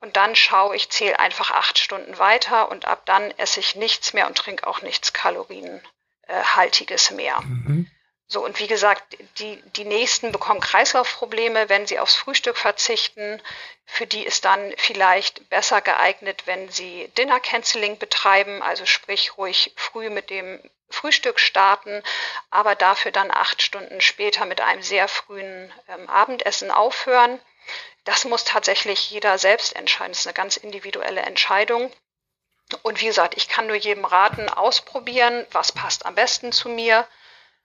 Und 0.00 0.16
dann 0.16 0.36
schaue 0.36 0.76
ich, 0.76 0.90
zähle 0.90 1.18
einfach 1.18 1.50
acht 1.50 1.78
Stunden 1.78 2.18
weiter 2.18 2.70
und 2.70 2.84
ab 2.84 3.06
dann 3.06 3.30
esse 3.38 3.60
ich 3.60 3.74
nichts 3.74 4.12
mehr 4.12 4.26
und 4.26 4.36
trinke 4.36 4.66
auch 4.66 4.82
nichts 4.82 5.14
Kalorienhaltiges 5.14 7.10
mehr. 7.12 7.40
Mhm. 7.40 7.90
So, 8.32 8.44
und 8.44 8.60
wie 8.60 8.68
gesagt, 8.68 9.16
die, 9.40 9.60
die 9.74 9.84
nächsten 9.84 10.30
bekommen 10.30 10.60
Kreislaufprobleme, 10.60 11.68
wenn 11.68 11.88
sie 11.88 11.98
aufs 11.98 12.14
Frühstück 12.14 12.56
verzichten. 12.56 13.42
Für 13.86 14.06
die 14.06 14.24
ist 14.24 14.44
dann 14.44 14.72
vielleicht 14.76 15.50
besser 15.50 15.80
geeignet, 15.80 16.46
wenn 16.46 16.68
sie 16.68 17.08
Dinner 17.18 17.40
Canceling 17.40 17.98
betreiben, 17.98 18.62
also 18.62 18.86
sprich 18.86 19.36
ruhig 19.36 19.72
früh 19.74 20.10
mit 20.10 20.30
dem 20.30 20.60
Frühstück 20.90 21.40
starten, 21.40 22.04
aber 22.50 22.76
dafür 22.76 23.10
dann 23.10 23.32
acht 23.32 23.62
Stunden 23.62 24.00
später 24.00 24.44
mit 24.44 24.60
einem 24.60 24.82
sehr 24.82 25.08
frühen 25.08 25.72
ähm, 25.88 26.08
Abendessen 26.08 26.70
aufhören. 26.70 27.40
Das 28.04 28.24
muss 28.24 28.44
tatsächlich 28.44 29.10
jeder 29.10 29.38
selbst 29.38 29.74
entscheiden. 29.74 30.12
Das 30.12 30.20
ist 30.20 30.26
eine 30.28 30.34
ganz 30.34 30.56
individuelle 30.56 31.22
Entscheidung. 31.22 31.92
Und 32.82 33.00
wie 33.00 33.06
gesagt, 33.06 33.36
ich 33.36 33.48
kann 33.48 33.66
nur 33.66 33.74
jedem 33.74 34.04
raten, 34.04 34.48
ausprobieren, 34.48 35.44
was 35.50 35.72
passt 35.72 36.06
am 36.06 36.14
besten 36.14 36.52
zu 36.52 36.68
mir 36.68 37.08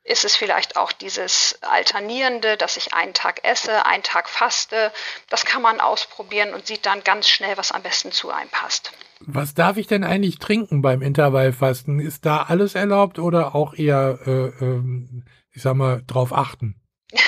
ist 0.05 0.23
es 0.23 0.35
vielleicht 0.35 0.77
auch 0.77 0.91
dieses 0.91 1.57
Alternierende, 1.61 2.57
dass 2.57 2.77
ich 2.77 2.93
einen 2.93 3.15
Tag 3.15 3.43
esse, 3.43 3.85
einen 3.87 4.03
Tag 4.03 4.29
faste. 4.29 4.91
Das 5.29 5.45
kann 5.45 5.63
man 5.63 5.79
ausprobieren 5.79 6.53
und 6.53 6.67
sieht 6.67 6.85
dann 6.85 7.03
ganz 7.03 7.27
schnell, 7.27 7.57
was 7.57 7.71
am 7.71 7.81
besten 7.81 8.11
zu 8.11 8.29
einem 8.29 8.49
passt. 8.49 8.91
Was 9.19 9.55
darf 9.55 9.77
ich 9.77 9.87
denn 9.87 10.03
eigentlich 10.03 10.37
trinken 10.37 10.83
beim 10.83 11.01
Intervallfasten? 11.01 11.99
Ist 11.99 12.25
da 12.25 12.43
alles 12.43 12.75
erlaubt 12.75 13.17
oder 13.17 13.55
auch 13.55 13.73
eher, 13.73 14.19
äh, 14.27 14.63
äh, 14.63 14.83
ich 15.51 15.63
sag 15.63 15.73
mal, 15.75 16.01
drauf 16.07 16.31
achten? 16.31 16.81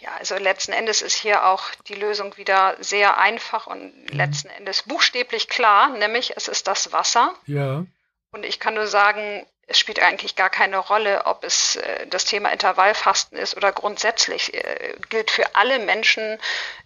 Ja, 0.00 0.10
also 0.16 0.36
letzten 0.36 0.70
Endes 0.70 1.02
ist 1.02 1.16
hier 1.16 1.44
auch 1.44 1.70
die 1.88 1.96
Lösung 1.96 2.36
wieder 2.36 2.76
sehr 2.78 3.18
einfach 3.18 3.66
und 3.66 3.82
mhm. 3.82 4.16
letzten 4.16 4.48
Endes 4.48 4.84
buchstäblich 4.84 5.48
klar, 5.48 5.88
nämlich 5.98 6.34
es 6.36 6.46
ist 6.46 6.68
das 6.68 6.92
Wasser. 6.92 7.34
Ja. 7.46 7.84
Und 8.30 8.44
ich 8.44 8.60
kann 8.60 8.74
nur 8.74 8.86
sagen, 8.86 9.44
es 9.68 9.78
spielt 9.78 10.00
eigentlich 10.00 10.34
gar 10.34 10.50
keine 10.50 10.78
Rolle, 10.78 11.26
ob 11.26 11.44
es 11.44 11.76
äh, 11.76 12.06
das 12.06 12.24
Thema 12.24 12.50
Intervallfasten 12.50 13.38
ist 13.38 13.56
oder 13.56 13.70
grundsätzlich 13.70 14.54
äh, 14.54 14.94
gilt 15.10 15.30
für 15.30 15.54
alle 15.54 15.78
Menschen, 15.78 16.38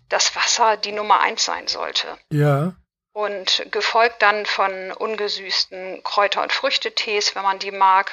dass 0.08 0.34
Wasser 0.36 0.76
die 0.76 0.92
Nummer 0.92 1.20
eins 1.20 1.44
sein 1.44 1.68
sollte. 1.68 2.18
Ja. 2.30 2.74
Und 3.14 3.66
gefolgt 3.70 4.20
dann 4.22 4.46
von 4.46 4.90
ungesüßten 4.92 6.02
Kräuter- 6.02 6.42
und 6.42 6.52
Früchtetees, 6.52 7.34
wenn 7.36 7.42
man 7.42 7.58
die 7.58 7.70
mag, 7.70 8.10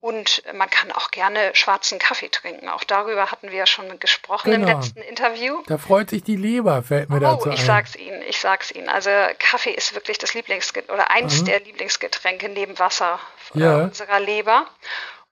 und 0.00 0.42
man 0.54 0.70
kann 0.70 0.90
auch 0.92 1.10
gerne 1.10 1.50
schwarzen 1.54 1.98
Kaffee 1.98 2.30
trinken. 2.30 2.68
Auch 2.70 2.84
darüber 2.84 3.30
hatten 3.30 3.50
wir 3.50 3.58
ja 3.58 3.66
schon 3.66 4.00
gesprochen 4.00 4.50
genau. 4.50 4.68
im 4.68 4.76
letzten 4.76 5.00
Interview. 5.02 5.62
Da 5.66 5.76
freut 5.76 6.08
sich 6.08 6.24
die 6.24 6.36
Leber, 6.36 6.82
fällt 6.82 7.10
mir 7.10 7.16
oh, 7.16 7.20
dazu 7.20 7.50
ein. 7.50 7.52
ich 7.52 7.64
sag's 7.64 7.96
Ihnen, 7.96 8.22
ich 8.22 8.40
sag's 8.40 8.70
Ihnen. 8.70 8.88
Also 8.88 9.10
Kaffee 9.38 9.72
ist 9.72 9.94
wirklich 9.94 10.16
das 10.16 10.32
Lieblingsgetränk 10.32 10.90
oder 10.92 11.10
eins 11.10 11.42
mhm. 11.42 11.44
der 11.46 11.60
Lieblingsgetränke 11.60 12.48
neben 12.48 12.78
Wasser 12.78 13.20
ja. 13.52 13.84
unserer 13.84 14.20
Leber. 14.20 14.66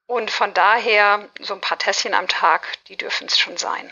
Und 0.07 0.31
von 0.31 0.53
daher 0.53 1.29
so 1.41 1.55
ein 1.55 1.61
paar 1.61 1.79
Tässchen 1.79 2.13
am 2.13 2.29
Tag, 2.29 2.67
die 2.89 2.97
dürfen 2.97 3.27
es 3.27 3.39
schon 3.39 3.57
sein. 3.57 3.91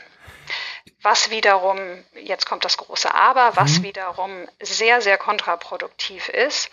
Was 1.02 1.30
wiederum, 1.30 1.78
jetzt 2.14 2.47
kommt 2.47 2.64
das 2.64 2.76
große 2.76 3.14
Aber, 3.14 3.56
was 3.56 3.78
mhm. 3.78 3.85
wiederum 3.85 4.49
sehr, 4.61 5.00
sehr 5.00 5.16
kontraproduktiv 5.16 6.28
ist, 6.28 6.71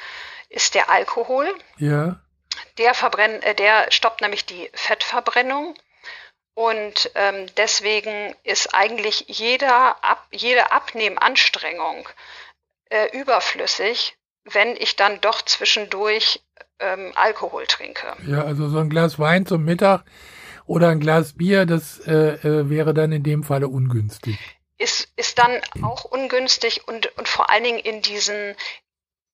ist 0.49 0.75
der 0.75 0.89
Alkohol. 0.89 1.53
Ja 1.77 2.19
der, 2.77 2.93
verbrenn, 2.93 3.41
äh, 3.41 3.55
der 3.55 3.91
stoppt 3.91 4.21
nämlich 4.21 4.45
die 4.45 4.69
Fettverbrennung. 4.73 5.75
Und 6.55 7.11
ähm, 7.15 7.47
deswegen 7.57 8.35
ist 8.43 8.75
eigentlich 8.75 9.25
jeder 9.27 10.03
Ab, 10.03 10.27
jede 10.31 10.71
Abnehmanstrengung 10.71 12.07
äh, 12.89 13.07
überflüssig, 13.17 14.15
wenn 14.45 14.75
ich 14.75 14.95
dann 14.95 15.19
doch 15.21 15.41
zwischendurch 15.41 16.43
ähm, 16.79 17.11
Alkohol 17.15 17.65
trinke. 17.65 18.15
Ja, 18.27 18.43
also 18.43 18.69
so 18.69 18.79
ein 18.79 18.89
Glas 18.89 19.17
Wein 19.17 19.45
zum 19.45 19.63
Mittag 19.63 20.03
oder 20.65 20.89
ein 20.89 20.99
Glas 20.99 21.33
Bier, 21.33 21.65
das 21.65 21.99
äh, 22.05 22.11
äh, 22.11 22.69
wäre 22.69 22.93
dann 22.93 23.11
in 23.11 23.23
dem 23.23 23.43
Falle 23.43 23.67
ungünstig. 23.67 24.37
Ist, 24.77 25.11
ist 25.15 25.39
dann 25.39 25.61
auch 25.81 26.03
ungünstig 26.03 26.87
und, 26.87 27.17
und 27.17 27.27
vor 27.27 27.49
allen 27.49 27.63
Dingen 27.63 27.79
in 27.79 28.01
diesen, 28.01 28.55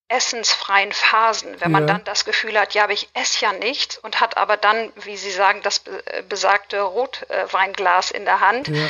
essensfreien 0.09 0.91
Phasen, 0.91 1.61
wenn 1.61 1.71
man 1.71 1.87
ja. 1.87 1.93
dann 1.93 2.03
das 2.03 2.25
Gefühl 2.25 2.59
hat, 2.59 2.73
ja, 2.73 2.83
aber 2.83 2.93
ich 2.93 3.09
esse 3.13 3.45
ja 3.45 3.53
nichts 3.53 3.97
und 3.97 4.19
hat 4.19 4.37
aber 4.37 4.57
dann, 4.57 4.91
wie 5.03 5.15
Sie 5.15 5.31
sagen, 5.31 5.61
das 5.61 5.83
äh, 5.85 6.23
besagte 6.27 6.81
Rotweinglas 6.81 8.11
in 8.11 8.25
der 8.25 8.39
Hand, 8.39 8.67
ja. 8.67 8.87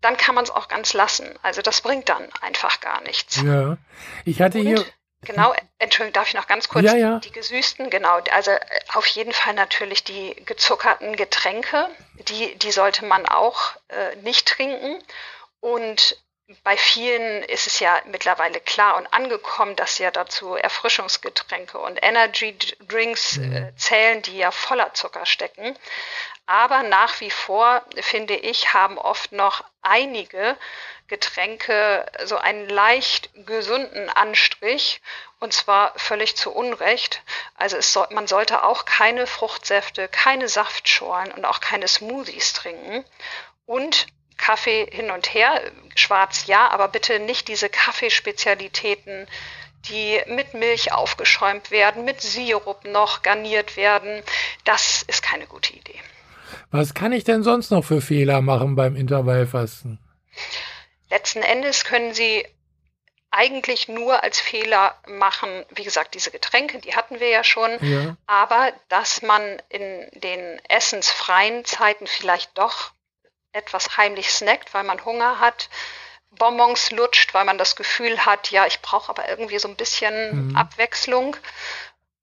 dann 0.00 0.16
kann 0.16 0.34
man 0.34 0.44
es 0.44 0.50
auch 0.50 0.68
ganz 0.68 0.94
lassen. 0.94 1.28
Also 1.42 1.60
das 1.60 1.82
bringt 1.82 2.08
dann 2.08 2.28
einfach 2.40 2.80
gar 2.80 3.02
nichts. 3.02 3.36
Ja, 3.42 3.76
ich 4.24 4.40
hatte 4.40 4.58
und, 4.58 4.66
hier. 4.66 4.84
Genau, 5.24 5.54
Entschuldigung, 5.78 6.12
darf 6.14 6.28
ich 6.28 6.34
noch 6.34 6.46
ganz 6.46 6.68
kurz 6.68 6.84
ja, 6.84 6.94
ja. 6.96 7.18
die 7.18 7.32
gesüßten, 7.32 7.88
genau, 7.88 8.20
also 8.32 8.50
äh, 8.50 8.60
auf 8.94 9.06
jeden 9.06 9.32
Fall 9.32 9.54
natürlich 9.54 10.04
die 10.04 10.34
gezuckerten 10.44 11.16
Getränke, 11.16 11.88
die, 12.28 12.56
die 12.56 12.72
sollte 12.72 13.04
man 13.04 13.26
auch 13.26 13.72
äh, 13.88 14.16
nicht 14.16 14.46
trinken. 14.46 15.02
Und 15.60 16.18
bei 16.62 16.76
vielen 16.76 17.42
ist 17.44 17.66
es 17.66 17.80
ja 17.80 18.00
mittlerweile 18.04 18.60
klar 18.60 18.96
und 18.96 19.06
angekommen, 19.12 19.76
dass 19.76 19.98
ja 19.98 20.10
dazu 20.10 20.54
Erfrischungsgetränke 20.54 21.78
und 21.78 21.98
Energy 22.02 22.56
Drinks 22.86 23.38
äh, 23.38 23.40
mhm. 23.40 23.78
zählen, 23.78 24.22
die 24.22 24.36
ja 24.36 24.50
voller 24.50 24.92
Zucker 24.92 25.24
stecken. 25.24 25.76
Aber 26.46 26.82
nach 26.82 27.20
wie 27.20 27.30
vor, 27.30 27.82
finde 28.00 28.36
ich, 28.36 28.74
haben 28.74 28.98
oft 28.98 29.32
noch 29.32 29.64
einige 29.80 30.58
Getränke 31.08 32.04
so 32.24 32.36
einen 32.36 32.68
leicht 32.68 33.30
gesunden 33.46 34.10
Anstrich 34.10 35.00
und 35.40 35.54
zwar 35.54 35.98
völlig 35.98 36.36
zu 36.36 36.52
Unrecht. 36.52 37.22
Also 37.54 37.80
soll, 37.80 38.08
man 38.10 38.26
sollte 38.26 38.64
auch 38.64 38.84
keine 38.84 39.26
Fruchtsäfte, 39.26 40.08
keine 40.08 40.48
Saftschorlen 40.48 41.32
und 41.32 41.46
auch 41.46 41.60
keine 41.60 41.88
Smoothies 41.88 42.52
trinken. 42.52 43.04
Und 43.64 44.06
Kaffee 44.36 44.86
hin 44.90 45.10
und 45.10 45.32
her, 45.32 45.60
schwarz 45.94 46.46
ja, 46.46 46.68
aber 46.68 46.88
bitte 46.88 47.18
nicht 47.20 47.48
diese 47.48 47.68
Kaffeespezialitäten, 47.68 49.26
die 49.88 50.20
mit 50.26 50.54
Milch 50.54 50.92
aufgeschäumt 50.92 51.70
werden, 51.70 52.04
mit 52.04 52.20
Sirup 52.20 52.84
noch 52.84 53.22
garniert 53.22 53.76
werden. 53.76 54.22
Das 54.64 55.02
ist 55.06 55.22
keine 55.22 55.46
gute 55.46 55.74
Idee. 55.74 56.00
Was 56.70 56.94
kann 56.94 57.12
ich 57.12 57.24
denn 57.24 57.42
sonst 57.42 57.70
noch 57.70 57.84
für 57.84 58.00
Fehler 58.00 58.40
machen 58.40 58.76
beim 58.76 58.96
Intervallfasten? 58.96 59.98
Letzten 61.10 61.42
Endes 61.42 61.84
können 61.84 62.14
Sie 62.14 62.44
eigentlich 63.30 63.88
nur 63.88 64.22
als 64.22 64.40
Fehler 64.40 64.94
machen, 65.08 65.48
wie 65.74 65.82
gesagt, 65.82 66.14
diese 66.14 66.30
Getränke, 66.30 66.78
die 66.78 66.94
hatten 66.94 67.18
wir 67.18 67.28
ja 67.28 67.42
schon, 67.42 67.70
ja. 67.80 68.16
aber 68.26 68.72
dass 68.88 69.22
man 69.22 69.42
in 69.68 70.08
den 70.12 70.60
essensfreien 70.68 71.64
Zeiten 71.64 72.06
vielleicht 72.06 72.56
doch 72.56 72.92
etwas 73.54 73.96
heimlich 73.96 74.30
snackt, 74.30 74.74
weil 74.74 74.84
man 74.84 75.04
Hunger 75.04 75.40
hat, 75.40 75.68
Bonbons 76.30 76.90
lutscht, 76.90 77.32
weil 77.32 77.44
man 77.44 77.58
das 77.58 77.76
Gefühl 77.76 78.26
hat, 78.26 78.50
ja, 78.50 78.66
ich 78.66 78.80
brauche 78.80 79.08
aber 79.08 79.28
irgendwie 79.28 79.58
so 79.58 79.68
ein 79.68 79.76
bisschen 79.76 80.48
mhm. 80.48 80.56
Abwechslung. 80.56 81.36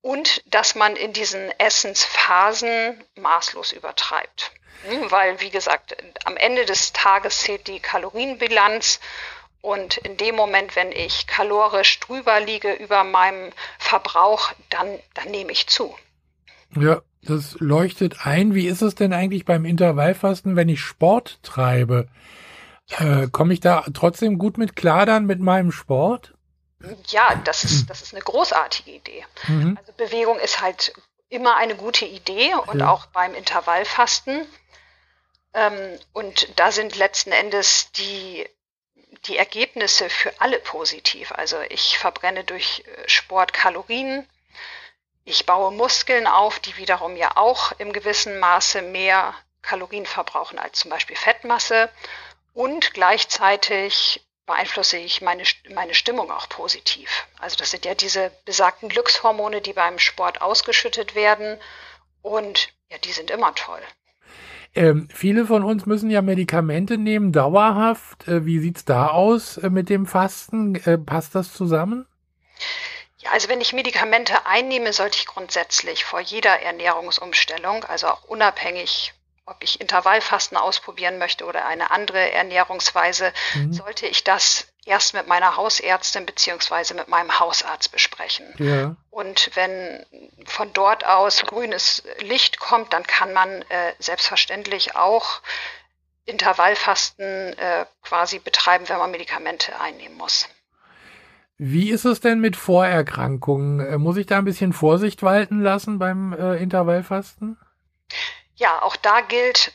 Und 0.02 0.42
dass 0.52 0.74
man 0.74 0.96
in 0.96 1.12
diesen 1.12 1.52
Essensphasen 1.58 3.04
maßlos 3.14 3.72
übertreibt. 3.72 4.50
Hm, 4.82 5.10
weil, 5.12 5.40
wie 5.40 5.50
gesagt, 5.50 5.96
am 6.24 6.36
Ende 6.36 6.64
des 6.64 6.92
Tages 6.92 7.40
zählt 7.40 7.68
die 7.68 7.78
Kalorienbilanz. 7.80 8.98
Und 9.60 9.98
in 9.98 10.16
dem 10.16 10.34
Moment, 10.34 10.74
wenn 10.74 10.90
ich 10.90 11.28
kalorisch 11.28 12.00
drüber 12.00 12.40
liege 12.40 12.72
über 12.72 13.04
meinem 13.04 13.52
Verbrauch, 13.78 14.50
dann, 14.70 14.98
dann 15.14 15.30
nehme 15.30 15.52
ich 15.52 15.68
zu. 15.68 15.96
Ja, 16.76 17.02
das 17.22 17.56
leuchtet 17.60 18.26
ein. 18.26 18.54
Wie 18.54 18.66
ist 18.66 18.82
es 18.82 18.94
denn 18.94 19.12
eigentlich 19.12 19.44
beim 19.44 19.64
Intervallfasten, 19.64 20.56
wenn 20.56 20.68
ich 20.68 20.80
Sport 20.80 21.42
treibe? 21.42 22.08
Äh, 22.98 23.28
Komme 23.30 23.54
ich 23.54 23.60
da 23.60 23.84
trotzdem 23.94 24.38
gut 24.38 24.58
mit 24.58 24.76
klar 24.76 25.06
dann 25.06 25.26
mit 25.26 25.40
meinem 25.40 25.72
Sport? 25.72 26.34
Ja, 27.08 27.40
das 27.44 27.64
ist, 27.64 27.88
das 27.88 28.02
ist 28.02 28.14
eine 28.14 28.22
großartige 28.22 28.90
Idee. 28.90 29.24
Mhm. 29.46 29.78
Also 29.78 29.92
Bewegung 29.92 30.38
ist 30.40 30.60
halt 30.60 30.92
immer 31.28 31.56
eine 31.56 31.76
gute 31.76 32.04
Idee 32.04 32.54
und 32.66 32.80
ja. 32.80 32.90
auch 32.90 33.06
beim 33.06 33.34
Intervallfasten. 33.34 34.46
Ähm, 35.54 35.98
und 36.12 36.58
da 36.58 36.72
sind 36.72 36.96
letzten 36.96 37.32
Endes 37.32 37.92
die, 37.92 38.46
die 39.26 39.36
Ergebnisse 39.36 40.10
für 40.10 40.32
alle 40.40 40.58
positiv. 40.58 41.32
Also 41.32 41.56
ich 41.68 41.98
verbrenne 41.98 42.44
durch 42.44 42.84
äh, 42.86 43.08
Sport 43.08 43.52
Kalorien, 43.52 44.26
ich 45.24 45.46
baue 45.46 45.72
Muskeln 45.72 46.26
auf, 46.26 46.58
die 46.58 46.76
wiederum 46.76 47.16
ja 47.16 47.36
auch 47.36 47.72
im 47.78 47.92
gewissen 47.92 48.38
Maße 48.40 48.82
mehr 48.82 49.34
Kalorien 49.62 50.06
verbrauchen 50.06 50.58
als 50.58 50.80
zum 50.80 50.90
Beispiel 50.90 51.16
Fettmasse. 51.16 51.88
Und 52.54 52.92
gleichzeitig 52.92 54.26
beeinflusse 54.46 54.98
ich 54.98 55.22
meine, 55.22 55.44
meine 55.72 55.94
Stimmung 55.94 56.30
auch 56.30 56.48
positiv. 56.48 57.26
Also 57.38 57.56
das 57.56 57.70
sind 57.70 57.84
ja 57.84 57.94
diese 57.94 58.32
besagten 58.44 58.88
Glückshormone, 58.88 59.60
die 59.60 59.72
beim 59.72 59.98
Sport 59.98 60.42
ausgeschüttet 60.42 61.14
werden. 61.14 61.58
Und 62.22 62.72
ja, 62.90 62.98
die 62.98 63.12
sind 63.12 63.30
immer 63.30 63.54
toll. 63.54 63.80
Ähm, 64.74 65.08
viele 65.12 65.46
von 65.46 65.64
uns 65.64 65.86
müssen 65.86 66.10
ja 66.10 66.22
Medikamente 66.22 66.96
nehmen, 66.98 67.32
dauerhaft. 67.32 68.26
Äh, 68.26 68.46
wie 68.46 68.58
sieht's 68.58 68.84
da 68.84 69.08
aus 69.08 69.58
äh, 69.58 69.70
mit 69.70 69.88
dem 69.88 70.06
Fasten? 70.06 70.74
Äh, 70.76 70.98
passt 70.98 71.34
das 71.34 71.52
zusammen? 71.52 72.06
Ja, 73.22 73.30
also 73.30 73.48
wenn 73.48 73.60
ich 73.60 73.72
Medikamente 73.72 74.46
einnehme, 74.46 74.92
sollte 74.92 75.18
ich 75.18 75.26
grundsätzlich 75.26 76.04
vor 76.04 76.20
jeder 76.20 76.60
Ernährungsumstellung, 76.60 77.84
also 77.84 78.08
auch 78.08 78.24
unabhängig, 78.24 79.14
ob 79.46 79.62
ich 79.62 79.80
Intervallfasten 79.80 80.56
ausprobieren 80.56 81.18
möchte 81.18 81.44
oder 81.44 81.66
eine 81.66 81.90
andere 81.90 82.32
Ernährungsweise, 82.32 83.32
mhm. 83.54 83.72
sollte 83.72 84.06
ich 84.06 84.24
das 84.24 84.66
erst 84.84 85.14
mit 85.14 85.28
meiner 85.28 85.56
Hausärztin 85.56 86.26
beziehungsweise 86.26 86.94
mit 86.94 87.08
meinem 87.08 87.38
Hausarzt 87.38 87.92
besprechen. 87.92 88.52
Ja. 88.58 88.96
Und 89.10 89.50
wenn 89.54 90.04
von 90.46 90.72
dort 90.72 91.04
aus 91.04 91.42
grünes 91.42 92.02
Licht 92.18 92.58
kommt, 92.58 92.92
dann 92.92 93.06
kann 93.06 93.32
man 93.32 93.62
äh, 93.62 93.94
selbstverständlich 93.98 94.96
auch 94.96 95.40
Intervallfasten 96.24 97.56
äh, 97.58 97.86
quasi 98.02 98.38
betreiben, 98.38 98.88
wenn 98.88 98.98
man 98.98 99.10
Medikamente 99.10 99.78
einnehmen 99.78 100.16
muss. 100.16 100.48
Wie 101.58 101.90
ist 101.90 102.04
es 102.04 102.20
denn 102.20 102.40
mit 102.40 102.56
Vorerkrankungen? 102.56 103.80
Äh, 103.80 103.98
muss 103.98 104.16
ich 104.16 104.26
da 104.26 104.38
ein 104.38 104.44
bisschen 104.44 104.72
Vorsicht 104.72 105.22
walten 105.22 105.60
lassen 105.60 105.98
beim 105.98 106.32
äh, 106.32 106.56
Intervallfasten? 106.56 107.58
Ja, 108.56 108.82
auch 108.82 108.96
da 108.96 109.20
gilt, 109.20 109.72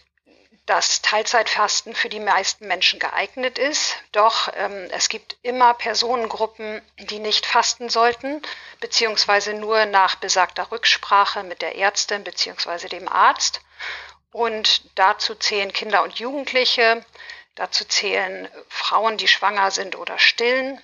dass 0.67 1.01
Teilzeitfasten 1.01 1.95
für 1.95 2.09
die 2.09 2.19
meisten 2.19 2.67
Menschen 2.67 2.99
geeignet 2.99 3.57
ist. 3.57 3.95
Doch 4.11 4.49
ähm, 4.55 4.89
es 4.91 5.07
gibt 5.07 5.37
immer 5.41 5.73
Personengruppen, 5.73 6.81
die 6.99 7.19
nicht 7.19 7.45
fasten 7.45 7.89
sollten, 7.89 8.41
beziehungsweise 8.81 9.53
nur 9.53 9.85
nach 9.85 10.15
besagter 10.15 10.69
Rücksprache 10.71 11.43
mit 11.43 11.61
der 11.61 11.77
Ärztin 11.77 12.23
beziehungsweise 12.23 12.89
dem 12.89 13.07
Arzt. 13.07 13.61
Und 14.31 14.83
dazu 14.95 15.35
zählen 15.35 15.71
Kinder 15.71 16.03
und 16.03 16.19
Jugendliche, 16.19 17.05
dazu 17.55 17.85
zählen 17.85 18.49
Frauen, 18.67 19.17
die 19.17 19.29
schwanger 19.29 19.71
sind 19.71 19.95
oder 19.95 20.19
stillen 20.19 20.81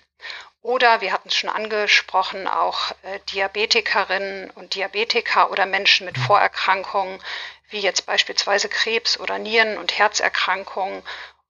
oder 0.64 1.02
wir 1.02 1.12
hatten 1.12 1.28
es 1.28 1.36
schon 1.36 1.50
angesprochen, 1.50 2.48
auch 2.48 2.92
äh, 3.04 3.20
Diabetikerinnen 3.32 4.50
und 4.52 4.76
Diabetiker 4.76 5.52
oder 5.52 5.66
Menschen 5.66 6.06
mit 6.06 6.18
Vorerkrankungen, 6.18 7.22
wie 7.70 7.82
jetzt 7.82 8.06
beispielsweise 8.06 8.70
Krebs 8.70 9.20
oder 9.20 9.38
Nieren- 9.38 9.78
und 9.78 9.98
Herzerkrankungen 9.98 11.04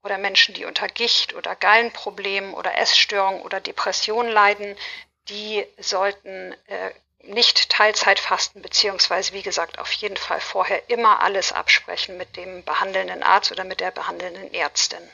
oder 0.04 0.18
Menschen, 0.18 0.56
die 0.56 0.66
unter 0.66 0.88
Gicht 0.88 1.36
oder 1.36 1.56
Gallenproblemen 1.56 2.54
oder 2.54 2.78
Essstörungen 2.78 3.42
oder 3.42 3.62
Depressionen 3.62 4.32
leiden, 4.32 4.76
die 5.30 5.66
sollten 5.78 6.54
äh, 6.68 6.92
nicht 7.20 7.70
Teilzeit 7.70 8.20
fasten, 8.20 8.62
beziehungsweise 8.62 9.34
wie 9.34 9.44
gesagt 9.44 9.80
auf 9.80 9.92
jeden 9.94 10.18
Fall 10.18 10.42
vorher 10.42 10.90
immer 10.90 11.22
alles 11.22 11.54
absprechen 11.54 12.18
mit 12.18 12.36
dem 12.36 12.64
behandelnden 12.66 13.24
Arzt 13.24 13.52
oder 13.52 13.64
mit 13.64 13.80
der 13.80 13.92
behandelnden 13.92 14.54
Ärztin. 14.54 15.08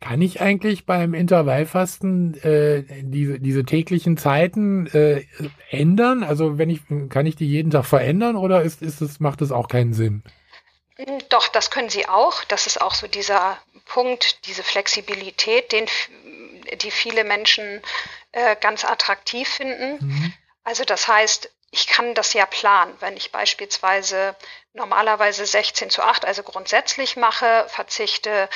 Kann 0.00 0.20
ich 0.20 0.40
eigentlich 0.42 0.84
beim 0.84 1.14
Intervallfasten 1.14 2.34
äh, 2.42 2.84
diese, 3.02 3.40
diese 3.40 3.64
täglichen 3.64 4.18
Zeiten 4.18 4.86
äh, 4.88 5.24
ändern? 5.70 6.22
Also 6.22 6.58
wenn 6.58 6.68
ich, 6.68 6.82
kann 7.08 7.24
ich 7.24 7.36
die 7.36 7.48
jeden 7.48 7.70
Tag 7.70 7.86
verändern 7.86 8.36
oder 8.36 8.62
ist, 8.62 8.82
ist 8.82 9.00
es, 9.00 9.20
macht 9.20 9.40
es 9.40 9.52
auch 9.52 9.68
keinen 9.68 9.94
Sinn? 9.94 10.22
Doch, 11.30 11.48
das 11.48 11.70
können 11.70 11.88
Sie 11.88 12.08
auch. 12.08 12.44
Das 12.44 12.66
ist 12.66 12.80
auch 12.80 12.94
so 12.94 13.06
dieser 13.06 13.58
Punkt, 13.86 14.46
diese 14.46 14.62
Flexibilität, 14.62 15.72
den 15.72 15.86
die 16.82 16.90
viele 16.90 17.24
Menschen 17.24 17.80
äh, 18.32 18.56
ganz 18.56 18.84
attraktiv 18.84 19.48
finden. 19.48 20.04
Mhm. 20.04 20.32
Also 20.64 20.84
das 20.84 21.06
heißt, 21.08 21.50
ich 21.70 21.86
kann 21.86 22.14
das 22.14 22.32
ja 22.32 22.46
planen. 22.46 22.94
Wenn 23.00 23.16
ich 23.16 23.32
beispielsweise 23.32 24.34
normalerweise 24.72 25.46
16 25.46 25.90
zu 25.90 26.02
8, 26.02 26.24
also 26.24 26.42
grundsätzlich 26.42 27.16
mache, 27.16 27.66
verzichte 27.68 28.48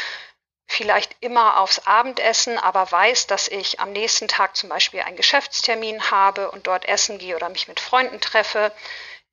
vielleicht 0.70 1.16
immer 1.18 1.58
aufs 1.58 1.80
Abendessen, 1.84 2.56
aber 2.56 2.90
weiß, 2.92 3.26
dass 3.26 3.48
ich 3.48 3.80
am 3.80 3.90
nächsten 3.90 4.28
Tag 4.28 4.56
zum 4.56 4.68
Beispiel 4.68 5.00
einen 5.00 5.16
Geschäftstermin 5.16 6.12
habe 6.12 6.52
und 6.52 6.68
dort 6.68 6.86
essen 6.86 7.18
gehe 7.18 7.34
oder 7.34 7.48
mich 7.48 7.66
mit 7.66 7.80
Freunden 7.80 8.20
treffe, 8.20 8.72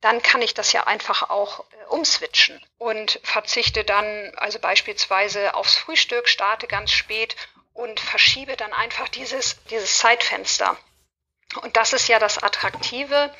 dann 0.00 0.20
kann 0.20 0.42
ich 0.42 0.54
das 0.54 0.72
ja 0.72 0.88
einfach 0.88 1.30
auch 1.30 1.60
äh, 1.60 1.84
umswitchen 1.90 2.60
und 2.78 3.20
verzichte 3.22 3.84
dann 3.84 4.32
also 4.36 4.58
beispielsweise 4.58 5.54
aufs 5.54 5.76
Frühstück, 5.76 6.28
starte 6.28 6.66
ganz 6.66 6.90
spät 6.90 7.36
und 7.72 8.00
verschiebe 8.00 8.56
dann 8.56 8.72
einfach 8.72 9.08
dieses, 9.08 9.62
dieses 9.70 9.96
Zeitfenster. 9.98 10.76
Und 11.62 11.76
das 11.76 11.92
ist 11.92 12.08
ja 12.08 12.18
das 12.18 12.42
Attraktive, 12.42 13.32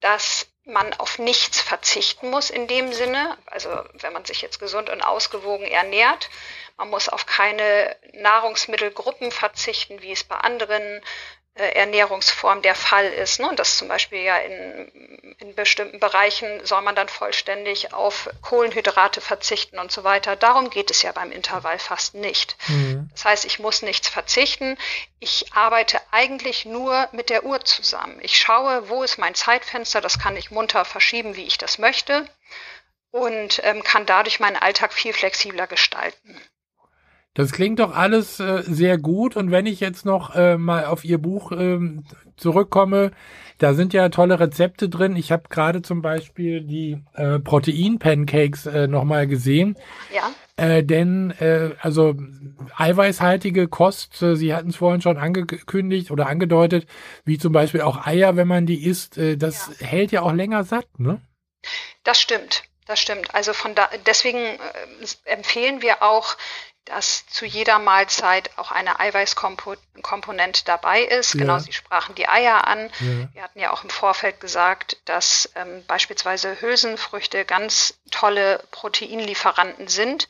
dass 0.00 0.46
man 0.66 0.92
auf 0.94 1.18
nichts 1.18 1.60
verzichten 1.60 2.28
muss 2.30 2.50
in 2.50 2.66
dem 2.66 2.92
Sinne, 2.92 3.38
also 3.46 3.68
wenn 3.94 4.12
man 4.12 4.24
sich 4.24 4.42
jetzt 4.42 4.58
gesund 4.58 4.90
und 4.90 5.00
ausgewogen 5.00 5.66
ernährt, 5.66 6.28
man 6.76 6.90
muss 6.90 7.08
auf 7.08 7.24
keine 7.24 7.96
Nahrungsmittelgruppen 8.12 9.30
verzichten, 9.30 10.02
wie 10.02 10.12
es 10.12 10.24
bei 10.24 10.36
anderen 10.36 11.00
äh, 11.56 11.70
Ernährungsformen 11.70 12.62
der 12.62 12.74
Fall 12.74 13.06
ist. 13.06 13.40
Ne? 13.40 13.48
Und 13.48 13.58
das 13.58 13.78
zum 13.78 13.88
Beispiel 13.88 14.20
ja 14.20 14.36
in, 14.36 15.34
in 15.38 15.54
bestimmten 15.54 15.98
Bereichen 15.98 16.64
soll 16.64 16.82
man 16.82 16.94
dann 16.94 17.08
vollständig 17.08 17.94
auf 17.94 18.28
Kohlenhydrate 18.42 19.22
verzichten 19.22 19.78
und 19.78 19.90
so 19.90 20.04
weiter. 20.04 20.36
Darum 20.36 20.68
geht 20.68 20.90
es 20.90 21.00
ja 21.00 21.12
beim 21.12 21.32
Intervallfasten 21.32 22.20
nicht. 22.20 22.56
Mhm. 22.68 23.08
Das 23.12 23.24
heißt, 23.24 23.44
ich 23.46 23.58
muss 23.58 23.80
nichts 23.80 24.08
verzichten. 24.08 24.76
Ich 25.18 25.52
arbeite 25.54 26.00
eigentlich 26.10 26.66
nur 26.66 27.08
mit 27.12 27.30
der 27.30 27.44
Uhr 27.44 27.64
zusammen. 27.64 28.18
Ich 28.20 28.36
schaue, 28.36 28.90
wo 28.90 29.02
ist 29.02 29.16
mein 29.16 29.34
Zeitfenster, 29.34 30.02
das 30.02 30.18
kann 30.18 30.36
ich 30.36 30.50
munter 30.50 30.84
verschieben, 30.84 31.36
wie 31.36 31.46
ich 31.46 31.56
das 31.56 31.78
möchte 31.78 32.28
und 33.12 33.62
ähm, 33.64 33.82
kann 33.82 34.04
dadurch 34.04 34.40
meinen 34.40 34.56
Alltag 34.56 34.92
viel 34.92 35.14
flexibler 35.14 35.66
gestalten. 35.66 36.38
Das 37.36 37.52
klingt 37.52 37.80
doch 37.80 37.94
alles 37.94 38.40
äh, 38.40 38.62
sehr 38.66 38.96
gut. 38.96 39.36
Und 39.36 39.50
wenn 39.50 39.66
ich 39.66 39.78
jetzt 39.78 40.06
noch 40.06 40.34
äh, 40.34 40.56
mal 40.56 40.86
auf 40.86 41.04
Ihr 41.04 41.18
Buch 41.18 41.52
ähm, 41.52 42.04
zurückkomme, 42.38 43.10
da 43.58 43.74
sind 43.74 43.92
ja 43.92 44.08
tolle 44.08 44.40
Rezepte 44.40 44.88
drin. 44.88 45.16
Ich 45.16 45.32
habe 45.32 45.50
gerade 45.50 45.82
zum 45.82 46.00
Beispiel 46.00 46.62
die 46.62 47.02
äh, 47.14 47.38
Protein-Pancakes 47.38 48.64
äh, 48.66 48.86
nochmal 48.86 49.26
gesehen. 49.26 49.76
Ja. 50.14 50.30
Äh, 50.56 50.82
denn 50.82 51.30
äh, 51.32 51.72
also 51.82 52.14
eiweißhaltige 52.74 53.68
Kost, 53.68 54.22
äh, 54.22 54.34
Sie 54.34 54.54
hatten 54.54 54.70
es 54.70 54.76
vorhin 54.76 55.02
schon 55.02 55.18
angekündigt 55.18 56.10
oder 56.10 56.28
angedeutet, 56.28 56.86
wie 57.26 57.36
zum 57.36 57.52
Beispiel 57.52 57.82
auch 57.82 58.06
Eier, 58.06 58.36
wenn 58.36 58.48
man 58.48 58.64
die 58.64 58.86
isst, 58.86 59.18
äh, 59.18 59.36
das 59.36 59.70
ja. 59.78 59.86
hält 59.86 60.10
ja 60.10 60.22
auch 60.22 60.32
länger 60.32 60.64
satt, 60.64 60.88
ne? 60.98 61.20
Das 62.02 62.18
stimmt. 62.18 62.64
Das 62.86 62.98
stimmt. 63.00 63.34
Also 63.34 63.52
von 63.52 63.74
da, 63.74 63.90
deswegen 64.06 64.38
äh, 64.38 64.58
empfehlen 65.24 65.82
wir 65.82 66.02
auch 66.02 66.36
dass 66.86 67.26
zu 67.26 67.44
jeder 67.44 67.78
Mahlzeit 67.78 68.50
auch 68.56 68.70
eine 68.70 68.98
Eiweißkomponente 69.00 70.64
dabei 70.64 71.02
ist. 71.02 71.34
Ja. 71.34 71.40
Genau, 71.40 71.58
Sie 71.58 71.72
sprachen 71.72 72.14
die 72.14 72.28
Eier 72.28 72.66
an. 72.66 72.90
Ja. 73.00 73.28
Wir 73.34 73.42
hatten 73.42 73.60
ja 73.60 73.72
auch 73.72 73.84
im 73.84 73.90
Vorfeld 73.90 74.40
gesagt, 74.40 74.96
dass 75.04 75.50
ähm, 75.56 75.84
beispielsweise 75.86 76.60
Hülsenfrüchte 76.60 77.44
ganz 77.44 77.94
tolle 78.10 78.62
Proteinlieferanten 78.70 79.88
sind. 79.88 80.28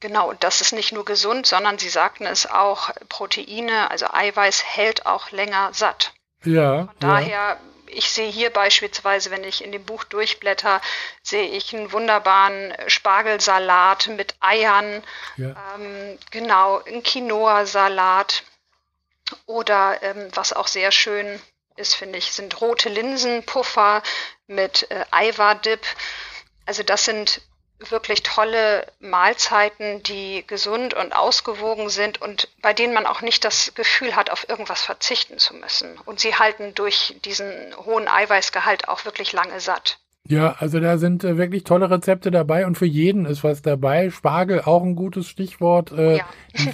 Genau, 0.00 0.32
das 0.32 0.60
ist 0.60 0.72
nicht 0.72 0.92
nur 0.92 1.04
gesund, 1.04 1.46
sondern 1.46 1.78
Sie 1.78 1.88
sagten 1.88 2.26
es 2.26 2.46
auch, 2.46 2.90
Proteine, 3.08 3.90
also 3.90 4.06
Eiweiß 4.12 4.64
hält 4.64 5.06
auch 5.06 5.30
länger 5.30 5.70
satt. 5.72 6.12
Ja. 6.44 6.86
Von 6.86 6.94
daher, 6.98 7.30
ja. 7.30 7.60
Ich 7.92 8.10
sehe 8.10 8.30
hier 8.30 8.50
beispielsweise, 8.50 9.30
wenn 9.30 9.44
ich 9.44 9.64
in 9.64 9.72
dem 9.72 9.84
Buch 9.84 10.04
durchblätter, 10.04 10.80
sehe 11.22 11.48
ich 11.48 11.74
einen 11.74 11.92
wunderbaren 11.92 12.74
Spargelsalat 12.86 14.08
mit 14.08 14.34
Eiern, 14.40 15.02
ja. 15.36 15.54
ähm, 15.74 16.18
genau, 16.30 16.82
ein 16.84 17.02
Quinoa-Salat 17.02 18.42
oder 19.46 20.02
ähm, 20.02 20.28
was 20.34 20.52
auch 20.52 20.66
sehr 20.66 20.92
schön 20.92 21.40
ist, 21.76 21.94
finde 21.94 22.18
ich, 22.18 22.32
sind 22.32 22.60
rote 22.60 22.88
Linsenpuffer 22.88 24.02
mit 24.46 24.90
äh, 24.90 25.04
Eiwa-Dip. 25.10 25.80
Also 26.66 26.82
das 26.82 27.04
sind 27.04 27.40
wirklich 27.90 28.22
tolle 28.22 28.86
Mahlzeiten, 29.00 30.02
die 30.02 30.44
gesund 30.46 30.94
und 30.94 31.14
ausgewogen 31.14 31.88
sind 31.88 32.20
und 32.20 32.48
bei 32.60 32.72
denen 32.72 32.94
man 32.94 33.06
auch 33.06 33.22
nicht 33.22 33.44
das 33.44 33.72
Gefühl 33.74 34.14
hat, 34.16 34.30
auf 34.30 34.48
irgendwas 34.48 34.82
verzichten 34.82 35.38
zu 35.38 35.54
müssen. 35.54 35.98
Und 36.04 36.20
sie 36.20 36.34
halten 36.34 36.74
durch 36.74 37.16
diesen 37.24 37.46
hohen 37.84 38.08
Eiweißgehalt 38.08 38.88
auch 38.88 39.04
wirklich 39.04 39.32
lange 39.32 39.60
satt. 39.60 39.98
Ja, 40.28 40.54
also 40.58 40.78
da 40.78 40.98
sind 40.98 41.24
äh, 41.24 41.36
wirklich 41.36 41.64
tolle 41.64 41.90
Rezepte 41.90 42.30
dabei 42.30 42.64
und 42.66 42.78
für 42.78 42.86
jeden 42.86 43.26
ist 43.26 43.42
was 43.42 43.60
dabei. 43.60 44.10
Spargel 44.10 44.60
auch 44.60 44.82
ein 44.82 44.94
gutes 44.94 45.26
Stichwort. 45.26 45.90
Äh, 45.90 46.18
ja. 46.18 46.26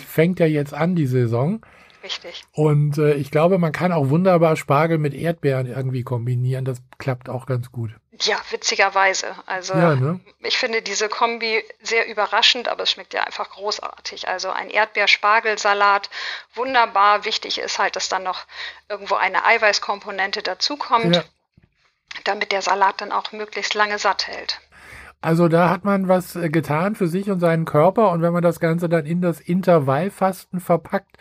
fängt 0.06 0.38
ja 0.38 0.46
jetzt 0.46 0.74
an, 0.74 0.94
die 0.94 1.06
Saison. 1.06 1.62
Richtig. 2.02 2.44
Und 2.52 2.98
äh, 2.98 3.14
ich 3.14 3.30
glaube, 3.30 3.58
man 3.58 3.72
kann 3.72 3.92
auch 3.92 4.08
wunderbar 4.08 4.56
Spargel 4.56 4.98
mit 4.98 5.14
Erdbeeren 5.14 5.66
irgendwie 5.66 6.04
kombinieren. 6.04 6.64
Das 6.64 6.78
klappt 6.98 7.28
auch 7.28 7.46
ganz 7.46 7.72
gut. 7.72 7.90
Ja, 8.20 8.36
witzigerweise. 8.50 9.26
Also 9.46 9.74
ja, 9.74 9.94
ne? 9.94 10.20
ich 10.40 10.58
finde 10.58 10.82
diese 10.82 11.08
Kombi 11.08 11.62
sehr 11.82 12.08
überraschend, 12.08 12.68
aber 12.68 12.84
es 12.84 12.90
schmeckt 12.90 13.14
ja 13.14 13.24
einfach 13.24 13.50
großartig. 13.50 14.28
Also 14.28 14.50
ein 14.50 14.70
Erdbeerspargelsalat, 14.70 16.10
wunderbar. 16.54 17.24
Wichtig 17.24 17.58
ist 17.58 17.78
halt, 17.78 17.96
dass 17.96 18.08
dann 18.08 18.22
noch 18.22 18.46
irgendwo 18.88 19.14
eine 19.14 19.44
Eiweißkomponente 19.44 20.42
dazukommt, 20.42 21.16
ja. 21.16 21.24
damit 22.24 22.52
der 22.52 22.62
Salat 22.62 23.00
dann 23.00 23.12
auch 23.12 23.32
möglichst 23.32 23.74
lange 23.74 23.98
satt 23.98 24.26
hält. 24.26 24.60
Also 25.20 25.48
da 25.48 25.68
hat 25.68 25.84
man 25.84 26.06
was 26.06 26.36
äh, 26.36 26.48
getan 26.48 26.94
für 26.94 27.08
sich 27.08 27.28
und 27.30 27.40
seinen 27.40 27.64
Körper 27.64 28.10
und 28.12 28.22
wenn 28.22 28.32
man 28.32 28.42
das 28.42 28.60
Ganze 28.60 28.88
dann 28.88 29.04
in 29.04 29.20
das 29.20 29.40
Intervallfasten 29.40 30.60
verpackt, 30.60 31.16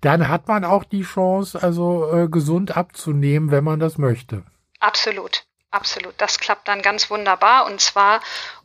dann 0.00 0.28
hat 0.28 0.48
man 0.48 0.64
auch 0.64 0.84
die 0.84 1.02
Chance, 1.02 1.62
also 1.62 2.10
äh, 2.12 2.28
gesund 2.28 2.76
abzunehmen, 2.76 3.50
wenn 3.50 3.64
man 3.64 3.80
das 3.80 3.98
möchte. 3.98 4.44
Absolut. 4.80 5.44
Absolut, 5.70 6.14
das 6.16 6.38
klappt 6.40 6.66
dann 6.66 6.80
ganz 6.80 7.10
wunderbar 7.10 7.66
und 7.66 7.80
zwar 7.80 8.20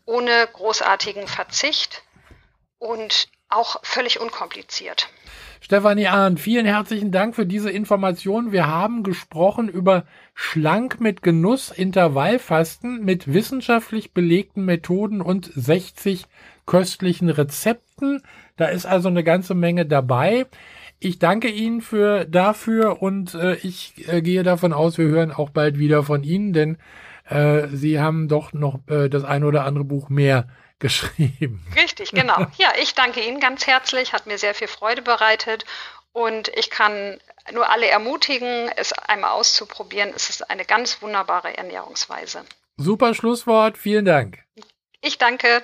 ohne 0.05 0.47
großartigen 0.53 1.27
Verzicht 1.27 2.01
und 2.77 3.27
auch 3.49 3.79
völlig 3.83 4.21
unkompliziert. 4.21 5.09
Stefanie 5.59 6.07
Ahn, 6.07 6.37
vielen 6.37 6.65
herzlichen 6.65 7.11
Dank 7.11 7.35
für 7.35 7.45
diese 7.45 7.69
Information. 7.69 8.51
Wir 8.51 8.67
haben 8.67 9.03
gesprochen 9.03 9.69
über 9.69 10.05
schlank 10.33 10.99
mit 10.99 11.21
Genuss 11.21 11.71
Intervallfasten 11.71 13.03
mit 13.03 13.31
wissenschaftlich 13.33 14.13
belegten 14.13 14.65
Methoden 14.65 15.21
und 15.21 15.51
60 15.53 16.25
köstlichen 16.65 17.29
Rezepten. 17.29 18.23
Da 18.55 18.67
ist 18.67 18.85
also 18.85 19.09
eine 19.09 19.23
ganze 19.23 19.55
Menge 19.55 19.85
dabei. 19.85 20.45
Ich 21.03 21.19
danke 21.19 21.49
Ihnen 21.49 21.81
für 21.81 22.23
dafür 22.23 23.01
und 23.01 23.33
äh, 23.33 23.55
ich 23.55 24.07
äh, 24.07 24.21
gehe 24.21 24.41
davon 24.41 24.71
aus, 24.71 24.97
wir 24.97 25.07
hören 25.07 25.33
auch 25.33 25.49
bald 25.49 25.77
wieder 25.77 26.03
von 26.03 26.23
Ihnen, 26.23 26.53
denn 26.53 26.77
äh, 27.25 27.67
Sie 27.67 27.99
haben 27.99 28.29
doch 28.29 28.53
noch 28.53 28.79
äh, 28.87 29.09
das 29.09 29.25
ein 29.25 29.43
oder 29.43 29.65
andere 29.65 29.83
Buch 29.83 30.07
mehr 30.07 30.47
geschrieben. 30.79 31.65
Richtig, 31.75 32.11
genau. 32.11 32.47
Ja, 32.57 32.71
ich 32.81 32.95
danke 32.95 33.19
Ihnen 33.19 33.41
ganz 33.41 33.67
herzlich, 33.67 34.13
hat 34.13 34.27
mir 34.27 34.37
sehr 34.37 34.53
viel 34.53 34.69
Freude 34.69 35.01
bereitet 35.01 35.65
und 36.13 36.49
ich 36.55 36.69
kann 36.69 37.19
nur 37.51 37.69
alle 37.69 37.89
ermutigen, 37.89 38.71
es 38.77 38.93
einmal 38.93 39.31
auszuprobieren. 39.31 40.13
Es 40.15 40.29
ist 40.29 40.49
eine 40.49 40.63
ganz 40.63 41.01
wunderbare 41.01 41.57
Ernährungsweise. 41.57 42.45
Super 42.77 43.13
Schlusswort, 43.13 43.77
vielen 43.77 44.05
Dank. 44.05 44.39
Ich 45.01 45.17
danke. 45.17 45.63